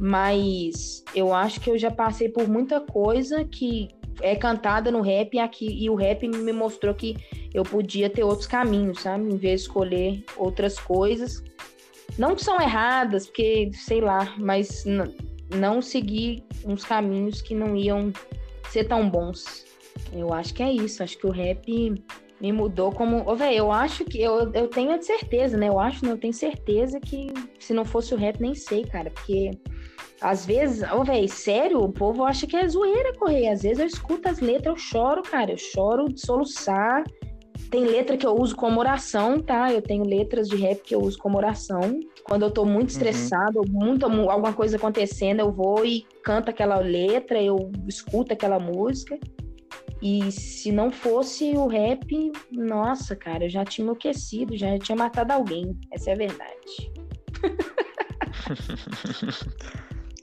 mas 0.00 1.04
eu 1.14 1.34
acho 1.34 1.60
que 1.60 1.68
eu 1.68 1.76
já 1.76 1.90
passei 1.90 2.30
por 2.30 2.48
muita 2.48 2.80
coisa 2.80 3.44
que 3.44 3.88
é 4.22 4.34
cantada 4.34 4.90
no 4.90 5.02
rap 5.02 5.34
e, 5.34 5.38
aqui, 5.38 5.66
e 5.66 5.90
o 5.90 5.94
rap 5.94 6.26
me 6.26 6.52
mostrou 6.52 6.94
que 6.94 7.16
eu 7.52 7.64
podia 7.64 8.08
ter 8.08 8.24
outros 8.24 8.46
caminhos, 8.46 9.02
sabe? 9.02 9.24
Em 9.24 9.36
vez 9.36 9.60
de 9.60 9.66
escolher 9.66 10.24
outras 10.38 10.78
coisas 10.78 11.42
não 12.18 12.34
que 12.34 12.44
são 12.44 12.60
erradas, 12.60 13.26
porque, 13.26 13.70
sei 13.72 14.00
lá, 14.00 14.34
mas 14.38 14.84
não 15.50 15.82
seguir 15.82 16.44
uns 16.64 16.84
caminhos 16.84 17.42
que 17.42 17.54
não 17.54 17.76
iam 17.76 18.12
ser 18.70 18.84
tão 18.84 19.08
bons. 19.08 19.64
Eu 20.12 20.32
acho 20.32 20.54
que 20.54 20.62
é 20.62 20.72
isso. 20.72 21.02
Acho 21.02 21.18
que 21.18 21.26
o 21.26 21.30
rap 21.30 21.94
me 22.40 22.52
mudou 22.52 22.92
como. 22.92 23.28
Ô, 23.28 23.34
velho, 23.34 23.56
eu 23.56 23.72
acho 23.72 24.04
que. 24.04 24.20
Eu, 24.20 24.52
eu 24.52 24.68
tenho 24.68 25.00
certeza, 25.02 25.56
né? 25.56 25.68
Eu 25.68 25.78
acho, 25.78 26.04
né? 26.04 26.12
Eu 26.12 26.18
tenho 26.18 26.32
certeza 26.32 27.00
que 27.00 27.32
se 27.58 27.72
não 27.72 27.84
fosse 27.84 28.14
o 28.14 28.16
rap, 28.16 28.40
nem 28.40 28.54
sei, 28.54 28.84
cara. 28.84 29.10
Porque 29.10 29.50
às 30.20 30.46
vezes, 30.46 30.88
ô, 30.90 31.04
velho, 31.04 31.28
sério, 31.28 31.80
o 31.80 31.92
povo 31.92 32.24
acha 32.24 32.46
que 32.46 32.56
é 32.56 32.66
zoeira 32.66 33.14
correr. 33.14 33.48
Às 33.48 33.62
vezes 33.62 33.78
eu 33.78 33.86
escuto 33.86 34.28
as 34.28 34.40
letras, 34.40 34.66
eu 34.66 34.76
choro, 34.76 35.22
cara. 35.22 35.52
Eu 35.52 35.58
choro 35.58 36.12
de 36.12 36.20
soluçar. 36.20 37.04
Tem 37.74 37.82
letra 37.82 38.16
que 38.16 38.24
eu 38.24 38.36
uso 38.36 38.54
como 38.54 38.78
oração, 38.78 39.42
tá? 39.42 39.72
Eu 39.72 39.82
tenho 39.82 40.04
letras 40.04 40.46
de 40.46 40.54
rap 40.54 40.80
que 40.80 40.94
eu 40.94 41.00
uso 41.00 41.18
como 41.18 41.36
oração. 41.36 41.98
Quando 42.22 42.42
eu 42.42 42.50
tô 42.52 42.64
muito 42.64 42.90
uhum. 42.90 42.96
estressado, 42.96 43.58
uhum. 43.58 43.64
muito, 43.68 44.06
alguma 44.06 44.52
coisa 44.52 44.76
acontecendo, 44.76 45.40
eu 45.40 45.50
vou 45.50 45.84
e 45.84 46.06
canto 46.22 46.50
aquela 46.50 46.78
letra, 46.78 47.42
eu 47.42 47.72
escuto 47.88 48.32
aquela 48.32 48.60
música. 48.60 49.18
E 50.00 50.30
se 50.30 50.70
não 50.70 50.92
fosse 50.92 51.50
o 51.56 51.66
rap, 51.66 52.30
nossa, 52.52 53.16
cara, 53.16 53.46
eu 53.46 53.50
já 53.50 53.64
tinha 53.64 53.82
enlouquecido, 53.82 54.56
já 54.56 54.78
tinha 54.78 54.94
matado 54.94 55.32
alguém. 55.32 55.76
Essa 55.90 56.10
é 56.10 56.12
a 56.12 56.16
verdade. 56.16 56.92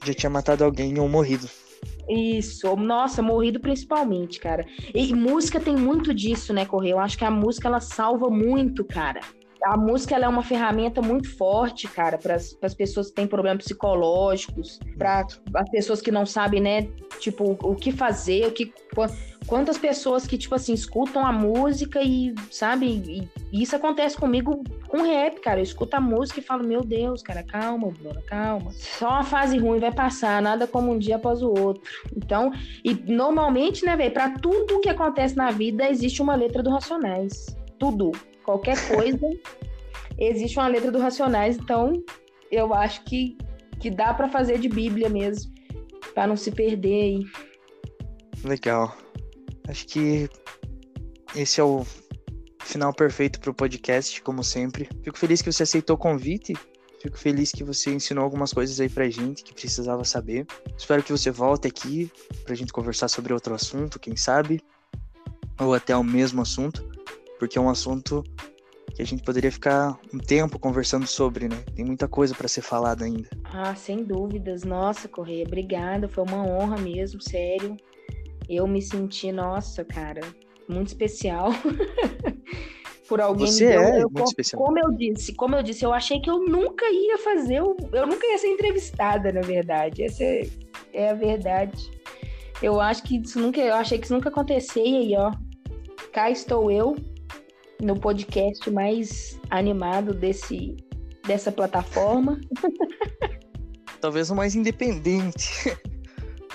já 0.02 0.14
tinha 0.14 0.30
matado 0.30 0.64
alguém 0.64 0.98
ou 0.98 1.06
morrido. 1.06 1.46
Isso, 2.08 2.74
nossa, 2.76 3.22
morrido 3.22 3.60
principalmente, 3.60 4.40
cara. 4.40 4.66
E 4.94 5.14
música 5.14 5.60
tem 5.60 5.76
muito 5.76 6.12
disso, 6.12 6.52
né, 6.52 6.64
Correio? 6.64 6.94
Eu 6.94 6.98
acho 6.98 7.16
que 7.16 7.24
a 7.24 7.30
música 7.30 7.68
ela 7.68 7.80
salva 7.80 8.28
muito, 8.28 8.84
cara. 8.84 9.20
A 9.64 9.76
música 9.76 10.16
é 10.16 10.28
uma 10.28 10.42
ferramenta 10.42 11.00
muito 11.00 11.36
forte, 11.36 11.86
cara, 11.88 12.18
para 12.18 12.34
as 12.34 12.74
pessoas 12.74 13.08
que 13.08 13.14
têm 13.14 13.26
problemas 13.26 13.64
psicológicos, 13.64 14.80
para 14.98 15.26
as 15.54 15.70
pessoas 15.70 16.00
que 16.00 16.10
não 16.10 16.26
sabem, 16.26 16.60
né, 16.60 16.88
tipo, 17.20 17.56
o 17.62 17.76
que 17.76 17.92
fazer, 17.92 18.46
o 18.46 18.52
que 18.52 18.72
quantas 19.46 19.78
pessoas 19.78 20.26
que 20.26 20.38
tipo 20.38 20.54
assim 20.54 20.72
escutam 20.72 21.26
a 21.26 21.32
música 21.32 22.00
e 22.02 22.34
sabe, 22.50 22.86
e, 23.52 23.62
isso 23.62 23.76
acontece 23.76 24.16
comigo 24.16 24.62
com 24.88 25.02
rap, 25.02 25.40
cara. 25.40 25.60
Eu 25.60 25.64
escuto 25.64 25.96
a 25.96 26.00
música 26.00 26.40
e 26.40 26.42
falo, 26.42 26.66
meu 26.66 26.82
Deus, 26.82 27.22
cara, 27.22 27.42
calma, 27.42 27.90
Bruna, 27.90 28.22
calma. 28.22 28.70
Só 28.72 29.08
uma 29.08 29.24
fase 29.24 29.58
ruim 29.58 29.78
vai 29.78 29.92
passar, 29.92 30.40
nada 30.40 30.66
como 30.66 30.92
um 30.92 30.98
dia 30.98 31.16
após 31.16 31.42
o 31.42 31.48
outro. 31.48 31.82
Então, 32.16 32.52
e 32.84 32.94
normalmente, 32.94 33.84
né, 33.84 33.96
velho, 33.96 34.12
para 34.12 34.30
tudo 34.38 34.80
que 34.80 34.88
acontece 34.88 35.36
na 35.36 35.50
vida 35.50 35.88
existe 35.88 36.22
uma 36.22 36.34
letra 36.34 36.62
do 36.62 36.70
Racionais. 36.70 37.54
Tudo, 37.78 38.12
qualquer 38.42 38.76
coisa 38.88 39.28
existe 40.18 40.58
uma 40.58 40.68
letra 40.68 40.90
do 40.90 40.98
Racionais, 40.98 41.56
então 41.56 41.92
eu 42.50 42.74
acho 42.74 43.04
que 43.04 43.36
que 43.82 43.90
dá 43.90 44.14
para 44.14 44.28
fazer 44.28 44.60
de 44.60 44.68
Bíblia 44.68 45.08
mesmo, 45.08 45.52
para 46.14 46.28
não 46.28 46.36
se 46.36 46.52
perder 46.52 47.02
aí. 47.02 47.24
Legal. 48.44 48.96
Acho 49.68 49.86
que 49.88 50.28
esse 51.34 51.60
é 51.60 51.64
o 51.64 51.84
final 52.60 52.92
perfeito 52.94 53.40
para 53.40 53.50
o 53.50 53.54
podcast, 53.54 54.22
como 54.22 54.44
sempre. 54.44 54.88
Fico 55.02 55.18
feliz 55.18 55.42
que 55.42 55.52
você 55.52 55.64
aceitou 55.64 55.96
o 55.96 55.98
convite. 55.98 56.54
Fico 57.00 57.18
feliz 57.18 57.50
que 57.50 57.64
você 57.64 57.92
ensinou 57.92 58.22
algumas 58.22 58.52
coisas 58.52 58.78
aí 58.78 58.88
pra 58.88 59.10
gente 59.10 59.42
que 59.42 59.52
precisava 59.52 60.04
saber. 60.04 60.46
Espero 60.78 61.02
que 61.02 61.10
você 61.10 61.32
volte 61.32 61.66
aqui 61.66 62.08
pra 62.44 62.54
gente 62.54 62.72
conversar 62.72 63.08
sobre 63.08 63.32
outro 63.32 63.52
assunto, 63.52 63.98
quem 63.98 64.14
sabe, 64.14 64.62
ou 65.58 65.74
até 65.74 65.96
o 65.96 66.04
mesmo 66.04 66.40
assunto, 66.40 66.88
porque 67.42 67.58
é 67.58 67.60
um 67.60 67.68
assunto 67.68 68.22
que 68.94 69.02
a 69.02 69.04
gente 69.04 69.20
poderia 69.24 69.50
ficar 69.50 69.98
um 70.14 70.18
tempo 70.18 70.60
conversando 70.60 71.08
sobre, 71.08 71.48
né? 71.48 71.56
Tem 71.74 71.84
muita 71.84 72.06
coisa 72.06 72.36
para 72.36 72.46
ser 72.46 72.62
falada 72.62 73.04
ainda. 73.04 73.28
Ah, 73.52 73.74
sem 73.74 74.04
dúvidas. 74.04 74.62
Nossa, 74.62 75.08
Correia, 75.08 75.42
obrigada. 75.44 76.06
Foi 76.08 76.22
uma 76.22 76.46
honra 76.46 76.76
mesmo, 76.78 77.20
sério 77.20 77.76
eu 78.48 78.66
me 78.66 78.80
senti, 78.80 79.32
nossa, 79.32 79.84
cara, 79.84 80.20
muito 80.68 80.88
especial. 80.88 81.50
Por 83.08 83.20
alguém 83.20 83.46
Você 83.46 83.66
deu- 83.66 83.82
é 83.82 84.02
eu- 84.02 84.10
muito 84.10 84.26
especial. 84.28 84.62
Como 84.62 84.78
eu 84.78 84.90
disse, 84.92 85.34
como 85.34 85.56
eu 85.56 85.62
disse, 85.64 85.84
eu 85.84 85.92
achei 85.92 86.20
que 86.20 86.30
eu 86.30 86.38
nunca 86.38 86.84
ia 86.90 87.18
fazer, 87.18 87.60
o- 87.62 87.76
eu 87.92 88.06
nunca 88.06 88.24
ia 88.26 88.38
ser 88.38 88.48
entrevistada, 88.48 89.32
na 89.32 89.40
verdade. 89.40 90.04
Essa 90.04 90.22
é, 90.22 90.42
é 90.92 91.10
a 91.10 91.14
verdade. 91.14 91.90
Eu 92.62 92.80
acho 92.80 93.02
que 93.02 93.16
isso 93.16 93.40
nunca, 93.40 93.60
eu 93.60 93.74
achei 93.74 93.98
que 93.98 94.04
isso 94.04 94.14
nunca 94.14 94.28
acontecia 94.28 94.84
e 94.86 94.96
aí, 94.96 95.16
ó, 95.16 95.32
cá 96.12 96.30
estou 96.30 96.70
eu 96.70 96.94
no 97.82 97.98
podcast 97.98 98.70
mais 98.70 99.38
animado 99.50 100.14
desse 100.14 100.76
dessa 101.26 101.52
plataforma, 101.52 102.40
Talvez 104.02 104.30
o 104.30 104.34
mais 104.34 104.56
independente. 104.56 105.76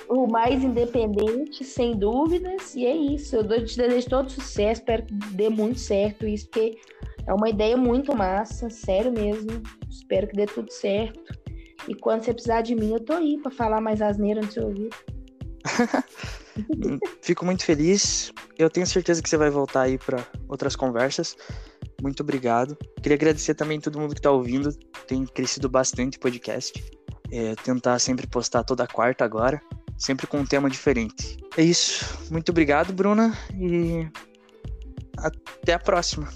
o 0.09 0.27
mais 0.27 0.61
independente, 0.61 1.63
sem 1.63 1.97
dúvidas, 1.97 2.75
e 2.75 2.85
é 2.85 2.93
isso. 2.93 3.37
Eu 3.37 3.65
te 3.65 3.77
desejo 3.77 4.09
todo 4.09 4.29
sucesso, 4.29 4.81
espero 4.81 5.05
que 5.05 5.13
dê 5.13 5.49
muito 5.49 5.79
certo 5.79 6.27
isso, 6.27 6.45
porque 6.47 6.77
é 7.25 7.33
uma 7.33 7.49
ideia 7.49 7.77
muito 7.77 8.13
massa, 8.13 8.69
sério 8.69 9.13
mesmo. 9.13 9.63
Espero 9.89 10.27
que 10.27 10.35
dê 10.35 10.45
tudo 10.45 10.69
certo. 10.71 11.21
E 11.87 11.95
quando 11.95 12.23
você 12.23 12.33
precisar 12.33 12.61
de 12.61 12.75
mim, 12.75 12.91
eu 12.91 12.99
tô 12.99 13.13
aí 13.13 13.37
pra 13.41 13.49
falar 13.49 13.79
mais 13.79 14.01
asneira 14.01 14.41
no 14.41 14.51
seu 14.51 14.65
ouvido. 14.65 14.95
Fico 17.21 17.45
muito 17.45 17.63
feliz. 17.63 18.31
Eu 18.57 18.69
tenho 18.69 18.85
certeza 18.87 19.21
que 19.21 19.29
você 19.29 19.37
vai 19.37 19.49
voltar 19.49 19.81
aí 19.81 19.97
para 19.97 20.25
outras 20.47 20.75
conversas. 20.75 21.35
Muito 22.01 22.21
obrigado. 22.21 22.77
Queria 23.01 23.15
agradecer 23.15 23.55
também 23.55 23.79
todo 23.79 23.99
mundo 23.99 24.15
que 24.15 24.21
tá 24.21 24.31
ouvindo. 24.31 24.71
Tem 25.07 25.25
crescido 25.25 25.69
bastante 25.69 26.17
o 26.17 26.19
podcast. 26.19 26.73
É, 27.31 27.55
tentar 27.55 27.99
sempre 27.99 28.25
postar 28.25 28.63
toda 28.63 28.87
quarta 28.87 29.25
agora, 29.25 29.61
sempre 29.97 30.27
com 30.27 30.37
um 30.37 30.45
tema 30.45 30.69
diferente. 30.69 31.37
É 31.57 31.61
isso. 31.61 32.05
Muito 32.31 32.49
obrigado, 32.49 32.93
Bruna, 32.93 33.37
e 33.53 34.07
até 35.17 35.73
a 35.73 35.79
próxima. 35.79 36.29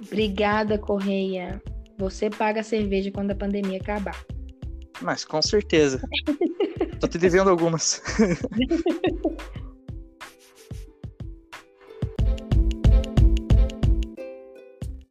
Obrigada, 0.00 0.78
Correia. 0.78 1.62
Você 1.98 2.30
paga 2.30 2.60
a 2.60 2.64
cerveja 2.64 3.10
quando 3.12 3.32
a 3.32 3.34
pandemia 3.34 3.78
acabar. 3.80 4.16
Mas 5.00 5.24
com 5.24 5.40
certeza. 5.40 6.00
Tô 7.00 7.08
te 7.08 7.18
devendo 7.18 7.50
algumas. 7.50 8.02